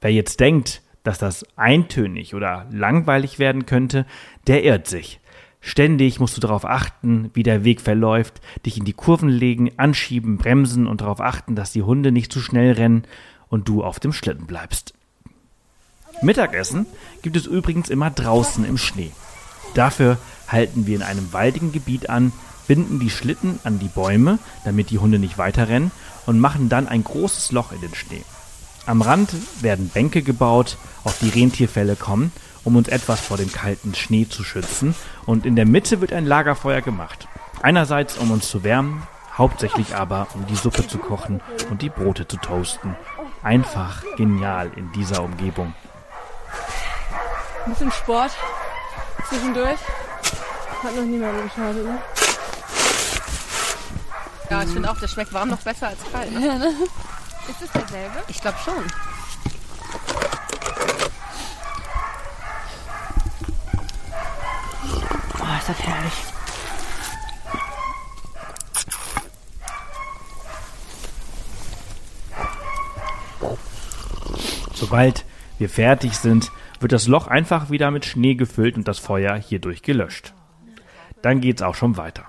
Wer 0.02 0.12
jetzt 0.12 0.40
denkt, 0.40 0.82
dass 1.06 1.20
das 1.20 1.46
eintönig 1.56 2.36
oder 2.36 2.66
langweilig 2.72 3.40
werden 3.40 3.66
könnte, 3.66 4.06
der 4.48 4.64
irrt 4.64 4.88
sich. 4.88 5.22
Ständig 5.62 6.20
musst 6.20 6.36
du 6.36 6.42
darauf 6.42 6.66
achten, 6.66 7.32
wie 7.34 7.44
der 7.44 7.64
Weg 7.64 7.80
verläuft, 7.80 8.42
dich 8.66 8.78
in 8.78 8.86
die 8.86 8.94
Kurven 8.94 9.30
legen, 9.30 9.72
anschieben, 9.78 10.38
bremsen 10.38 10.86
und 10.86 11.02
darauf 11.02 11.22
achten, 11.22 11.56
dass 11.56 11.72
die 11.72 11.84
Hunde 11.84 12.12
nicht 12.12 12.32
zu 12.32 12.40
schnell 12.40 12.74
rennen 12.74 13.04
und 13.48 13.68
du 13.68 13.84
auf 13.84 14.00
dem 14.00 14.14
Schlitten 14.14 14.46
bleibst. 14.46 14.94
Mittagessen 16.22 16.86
gibt 17.22 17.36
es 17.36 17.46
übrigens 17.46 17.90
immer 17.90 18.10
draußen 18.10 18.66
im 18.66 18.78
Schnee. 18.78 19.12
Dafür 19.74 20.18
halten 20.48 20.88
wir 20.88 20.96
in 20.96 21.04
einem 21.04 21.34
waldigen 21.34 21.72
Gebiet 21.72 22.10
an, 22.10 22.32
binden 22.68 23.00
die 23.00 23.10
Schlitten 23.10 23.60
an 23.64 23.80
die 23.80 23.88
Bäume, 23.88 24.40
damit 24.64 24.90
die 24.90 25.00
Hunde 25.00 25.20
nicht 25.20 25.38
weiterrennen, 25.38 25.92
und 26.26 26.40
machen 26.40 26.70
dann 26.70 26.88
ein 26.88 27.04
großes 27.04 27.52
Loch 27.52 27.72
in 27.72 27.82
den 27.82 27.94
Schnee. 27.94 28.24
Am 28.88 29.02
Rand 29.02 29.34
werden 29.64 29.90
Bänke 29.90 30.22
gebaut, 30.22 30.78
auf 31.04 31.18
die 31.18 31.30
Rentierfälle 31.30 31.96
kommen, 31.96 32.32
um 32.64 32.76
uns 32.76 32.88
etwas 32.88 33.20
vor 33.20 33.38
dem 33.38 33.52
kalten 33.52 33.96
Schnee 33.96 34.28
zu 34.30 34.44
schützen, 34.44 34.94
und 35.26 35.46
in 35.46 35.56
der 35.56 35.66
Mitte 35.66 36.02
wird 36.02 36.14
ein 36.14 36.26
Lagerfeuer 36.26 36.82
gemacht. 36.82 37.28
Einerseits, 37.64 38.16
um 38.18 38.30
uns 38.30 38.48
zu 38.48 38.64
wärmen, 38.64 39.02
hauptsächlich 39.36 39.96
aber, 39.96 40.28
um 40.36 40.46
die 40.46 40.56
Suppe 40.56 40.88
zu 40.88 41.00
kochen 41.00 41.42
und 41.72 41.82
die 41.82 41.90
Brote 41.90 42.28
zu 42.28 42.38
toasten. 42.38 42.96
Einfach 43.42 44.04
genial 44.18 44.72
in 44.76 44.92
dieser 44.92 45.24
Umgebung. 45.24 45.74
Ein 47.66 47.72
bisschen 47.72 47.92
Sport 47.92 48.32
zwischendurch. 49.28 49.80
Hat 50.84 50.96
noch 50.96 51.04
niemand 51.04 51.44
geschadet, 51.44 51.86
ne? 51.86 51.98
Ja, 54.52 54.62
ich 54.62 54.70
finde 54.70 54.92
auch, 54.92 55.00
der 55.00 55.08
schmeckt 55.08 55.34
warm 55.34 55.50
noch 55.50 55.62
besser 55.62 55.88
als 55.88 56.00
kalt. 56.12 56.32
Ne? 56.32 56.46
Ja, 56.46 56.56
ne? 56.60 56.72
Ist 57.48 57.62
es 57.62 57.72
derselbe? 57.72 58.24
Ich 58.28 58.42
glaube 58.42 58.58
schon. 58.64 58.74
Oh, 65.40 65.58
ist 65.58 65.70
das 65.70 65.80
herrlich. 65.80 66.14
Sobald 74.74 75.26
wir 75.58 75.70
fertig 75.70 76.18
sind, 76.18 76.52
wird 76.80 76.92
das 76.92 77.08
Loch 77.08 77.28
einfach 77.28 77.70
wieder 77.70 77.92
mit 77.92 78.06
Schnee 78.06 78.36
gefüllt 78.36 78.76
und 78.76 78.88
das 78.88 79.00
Feuer 79.00 79.36
hierdurch 79.36 79.82
gelöscht. 79.84 80.34
Dann 81.22 81.42
geht's 81.42 81.62
auch 81.62 81.76
schon 81.76 81.98
weiter. 81.98 82.26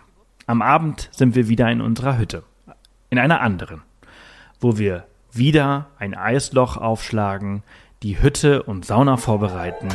Am 0.47 0.63
Abend 0.63 1.09
sind 1.13 1.35
wir 1.35 1.49
wieder 1.49 1.71
in 1.71 1.81
unserer 1.81 2.19
Hütte. 2.19 2.45
In 3.11 3.19
einer 3.19 3.41
anderen, 3.41 3.83
wo 4.61 4.79
wir 4.79 5.05
wieder 5.33 5.87
ein 5.99 6.15
Eisloch 6.15 6.77
aufschlagen, 6.77 7.63
die 8.03 8.23
Hütte 8.23 8.63
und 8.63 8.85
Sauna 8.85 9.17
vorbereiten 9.17 9.89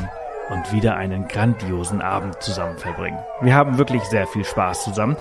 und 0.52 0.74
wieder 0.74 0.98
einen 0.98 1.28
grandiosen 1.28 2.02
Abend 2.02 2.42
zusammen 2.42 2.78
verbringen. 2.78 3.20
Wir 3.42 3.56
haben 3.56 3.78
wirklich 3.78 4.04
sehr 4.04 4.28
viel 4.28 4.44
Spaß 4.44 4.84
zusammen 4.84 5.16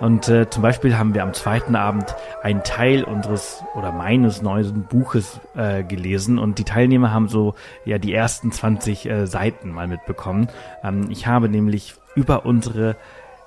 und 0.00 0.28
äh, 0.28 0.48
zum 0.48 0.62
Beispiel 0.62 0.96
haben 0.96 1.12
wir 1.12 1.24
am 1.24 1.34
zweiten 1.34 1.74
Abend 1.74 2.14
einen 2.42 2.62
Teil 2.62 3.02
unseres 3.02 3.64
oder 3.74 3.90
meines 3.90 4.42
neuen 4.42 4.84
Buches 4.84 5.40
äh, 5.56 5.82
gelesen 5.82 6.38
und 6.38 6.58
die 6.58 6.64
Teilnehmer 6.64 7.12
haben 7.12 7.28
so 7.28 7.54
ja 7.84 7.98
die 7.98 8.14
ersten 8.14 8.52
20 8.52 9.06
äh, 9.06 9.26
Seiten 9.26 9.70
mal 9.72 9.88
mitbekommen. 9.88 10.48
Ähm, 10.84 11.08
ich 11.10 11.26
habe 11.26 11.48
nämlich 11.48 11.94
über 12.14 12.46
unsere 12.46 12.96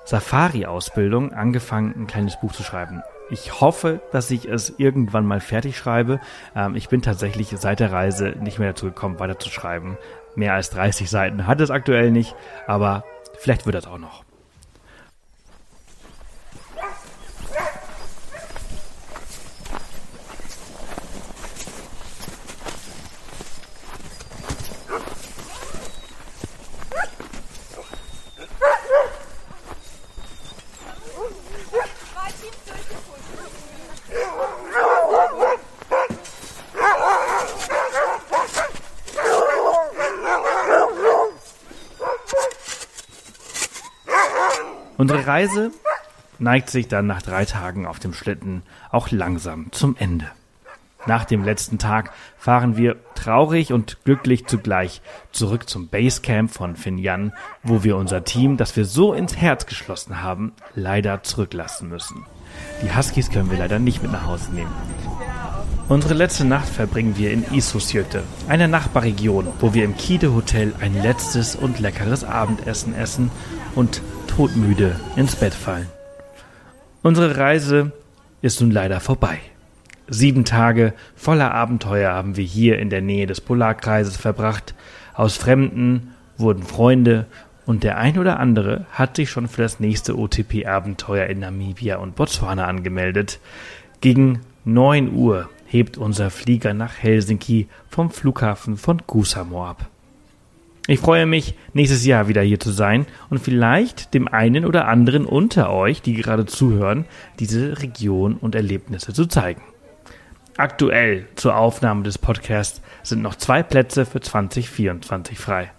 Safari-Ausbildung 0.04 1.32
angefangen, 1.32 1.94
ein 1.96 2.06
kleines 2.06 2.38
Buch 2.38 2.52
zu 2.52 2.62
schreiben. 2.62 3.02
Ich 3.30 3.60
hoffe, 3.60 4.00
dass 4.10 4.30
ich 4.30 4.46
es 4.46 4.74
irgendwann 4.78 5.24
mal 5.24 5.40
fertig 5.40 5.76
schreibe. 5.76 6.20
Ähm, 6.56 6.74
ich 6.74 6.88
bin 6.88 7.00
tatsächlich 7.00 7.54
seit 7.56 7.80
der 7.80 7.92
Reise 7.92 8.34
nicht 8.40 8.58
mehr 8.58 8.68
dazu 8.68 8.86
gekommen, 8.86 9.20
weiter 9.20 9.38
zu 9.38 9.50
schreiben. 9.50 9.96
Mehr 10.34 10.54
als 10.54 10.70
30 10.70 11.08
Seiten 11.08 11.46
hat 11.46 11.60
es 11.60 11.70
aktuell 11.70 12.10
nicht, 12.10 12.34
aber 12.66 13.04
vielleicht 13.38 13.66
wird 13.66 13.76
das 13.76 13.86
auch 13.86 13.98
noch. 13.98 14.24
Reise 45.26 45.70
neigt 46.38 46.70
sich 46.70 46.88
dann 46.88 47.06
nach 47.06 47.22
drei 47.22 47.44
Tagen 47.44 47.86
auf 47.86 47.98
dem 47.98 48.14
Schlitten 48.14 48.62
auch 48.90 49.10
langsam 49.10 49.72
zum 49.72 49.96
Ende. 49.98 50.26
Nach 51.06 51.24
dem 51.24 51.44
letzten 51.44 51.78
Tag 51.78 52.12
fahren 52.36 52.76
wir 52.76 52.96
traurig 53.14 53.72
und 53.72 53.98
glücklich 54.04 54.46
zugleich 54.46 55.00
zurück 55.32 55.68
zum 55.68 55.88
Basecamp 55.88 56.50
von 56.50 56.76
Finjan, 56.76 57.32
wo 57.62 57.84
wir 57.84 57.96
unser 57.96 58.24
Team, 58.24 58.58
das 58.58 58.76
wir 58.76 58.84
so 58.84 59.14
ins 59.14 59.36
Herz 59.36 59.64
geschlossen 59.64 60.22
haben, 60.22 60.52
leider 60.74 61.22
zurücklassen 61.22 61.88
müssen. 61.88 62.26
Die 62.82 62.94
Huskies 62.94 63.30
können 63.30 63.50
wir 63.50 63.58
leider 63.58 63.78
nicht 63.78 64.02
mit 64.02 64.12
nach 64.12 64.26
Hause 64.26 64.52
nehmen. 64.52 64.72
Unsere 65.88 66.14
letzte 66.14 66.44
Nacht 66.44 66.68
verbringen 66.68 67.16
wir 67.16 67.32
in 67.32 67.44
Isusjöte, 67.52 68.22
einer 68.48 68.68
Nachbarregion, 68.68 69.48
wo 69.58 69.74
wir 69.74 69.84
im 69.84 69.96
Kide 69.96 70.34
Hotel 70.34 70.72
ein 70.80 70.94
letztes 71.02 71.56
und 71.56 71.80
leckeres 71.80 72.24
Abendessen 72.24 72.94
essen 72.94 73.30
und 73.74 74.02
todmüde 74.40 74.98
ins 75.16 75.36
Bett 75.36 75.52
fallen. 75.52 75.88
Unsere 77.02 77.36
Reise 77.36 77.92
ist 78.40 78.62
nun 78.62 78.70
leider 78.70 78.98
vorbei. 78.98 79.38
Sieben 80.08 80.46
Tage 80.46 80.94
voller 81.14 81.52
Abenteuer 81.52 82.14
haben 82.14 82.38
wir 82.38 82.44
hier 82.44 82.78
in 82.78 82.88
der 82.88 83.02
Nähe 83.02 83.26
des 83.26 83.42
Polarkreises 83.42 84.16
verbracht. 84.16 84.74
Aus 85.12 85.36
Fremden 85.36 86.14
wurden 86.38 86.62
Freunde 86.62 87.26
und 87.66 87.84
der 87.84 87.98
ein 87.98 88.18
oder 88.18 88.40
andere 88.40 88.86
hat 88.92 89.16
sich 89.16 89.28
schon 89.28 89.46
für 89.46 89.60
das 89.60 89.78
nächste 89.78 90.16
OTP-Abenteuer 90.16 91.26
in 91.26 91.40
Namibia 91.40 91.98
und 91.98 92.16
Botswana 92.16 92.64
angemeldet. 92.64 93.40
Gegen 94.00 94.40
9 94.64 95.12
Uhr 95.12 95.50
hebt 95.66 95.98
unser 95.98 96.30
Flieger 96.30 96.72
nach 96.72 96.96
Helsinki 96.96 97.68
vom 97.90 98.10
Flughafen 98.10 98.78
von 98.78 99.06
Kusamo 99.06 99.66
ab. 99.66 99.90
Ich 100.90 100.98
freue 100.98 101.24
mich, 101.24 101.54
nächstes 101.72 102.04
Jahr 102.04 102.26
wieder 102.26 102.42
hier 102.42 102.58
zu 102.58 102.72
sein 102.72 103.06
und 103.28 103.38
vielleicht 103.38 104.12
dem 104.12 104.26
einen 104.26 104.66
oder 104.66 104.88
anderen 104.88 105.24
unter 105.24 105.70
euch, 105.70 106.02
die 106.02 106.14
gerade 106.14 106.46
zuhören, 106.46 107.04
diese 107.38 107.80
Region 107.80 108.34
und 108.34 108.56
Erlebnisse 108.56 109.12
zu 109.12 109.26
zeigen. 109.26 109.62
Aktuell 110.56 111.28
zur 111.36 111.56
Aufnahme 111.56 112.02
des 112.02 112.18
Podcasts 112.18 112.82
sind 113.04 113.22
noch 113.22 113.36
zwei 113.36 113.62
Plätze 113.62 114.04
für 114.04 114.20
2024 114.20 115.38
frei. 115.38 115.70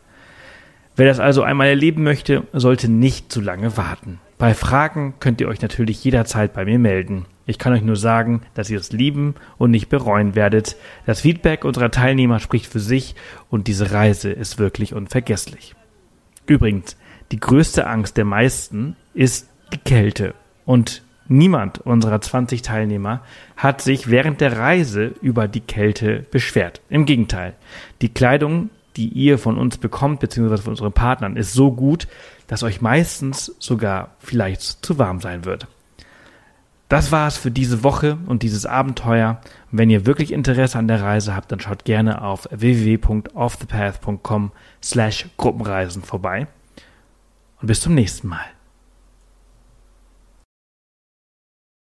Wer 0.95 1.07
das 1.07 1.19
also 1.19 1.43
einmal 1.43 1.67
erleben 1.67 2.03
möchte, 2.03 2.43
sollte 2.53 2.89
nicht 2.89 3.33
zu 3.33 3.41
lange 3.41 3.75
warten. 3.75 4.21
Bei 4.37 4.53
Fragen 4.53 5.15
könnt 5.19 5.41
ihr 5.41 5.49
euch 5.49 5.61
natürlich 5.61 6.01
jederzeit 6.05 6.53
bei 6.53 6.63
mir 6.63 6.79
melden. 6.79 7.25
Ich 7.51 7.59
kann 7.59 7.73
euch 7.73 7.81
nur 7.81 7.97
sagen, 7.97 8.43
dass 8.53 8.69
ihr 8.69 8.79
es 8.79 8.93
lieben 8.93 9.35
und 9.57 9.71
nicht 9.71 9.89
bereuen 9.89 10.35
werdet. 10.35 10.77
Das 11.05 11.19
Feedback 11.19 11.65
unserer 11.65 11.91
Teilnehmer 11.91 12.39
spricht 12.39 12.65
für 12.65 12.79
sich 12.79 13.13
und 13.49 13.67
diese 13.67 13.91
Reise 13.91 14.31
ist 14.31 14.57
wirklich 14.57 14.93
unvergesslich. 14.93 15.75
Übrigens, 16.47 16.95
die 17.33 17.41
größte 17.41 17.87
Angst 17.87 18.15
der 18.15 18.23
meisten 18.23 18.95
ist 19.13 19.49
die 19.73 19.79
Kälte. 19.79 20.33
Und 20.63 21.03
niemand 21.27 21.79
unserer 21.79 22.21
20 22.21 22.61
Teilnehmer 22.61 23.19
hat 23.57 23.81
sich 23.81 24.09
während 24.09 24.39
der 24.39 24.57
Reise 24.57 25.13
über 25.21 25.49
die 25.49 25.59
Kälte 25.59 26.25
beschwert. 26.31 26.79
Im 26.87 27.05
Gegenteil, 27.05 27.55
die 28.01 28.13
Kleidung, 28.13 28.69
die 28.95 29.09
ihr 29.09 29.37
von 29.37 29.57
uns 29.57 29.77
bekommt, 29.77 30.21
beziehungsweise 30.21 30.63
von 30.63 30.71
unseren 30.71 30.93
Partnern, 30.93 31.35
ist 31.35 31.51
so 31.51 31.73
gut, 31.73 32.07
dass 32.47 32.63
euch 32.63 32.79
meistens 32.79 33.53
sogar 33.59 34.15
vielleicht 34.19 34.85
zu 34.85 34.97
warm 34.97 35.19
sein 35.19 35.43
wird. 35.43 35.67
Das 36.91 37.11
war 37.13 37.25
es 37.25 37.37
für 37.37 37.51
diese 37.51 37.85
Woche 37.85 38.17
und 38.27 38.43
dieses 38.43 38.65
Abenteuer. 38.65 39.39
Wenn 39.71 39.89
ihr 39.89 40.05
wirklich 40.05 40.33
Interesse 40.33 40.77
an 40.77 40.89
der 40.89 41.01
Reise 41.01 41.33
habt, 41.33 41.49
dann 41.49 41.61
schaut 41.61 41.85
gerne 41.85 42.21
auf 42.21 42.49
www.offthepath.com 42.51 44.51
slash 44.83 45.29
Gruppenreisen 45.37 46.03
vorbei. 46.03 46.47
Und 47.61 47.67
bis 47.67 47.79
zum 47.79 47.93
nächsten 47.93 48.27
Mal. 48.27 48.43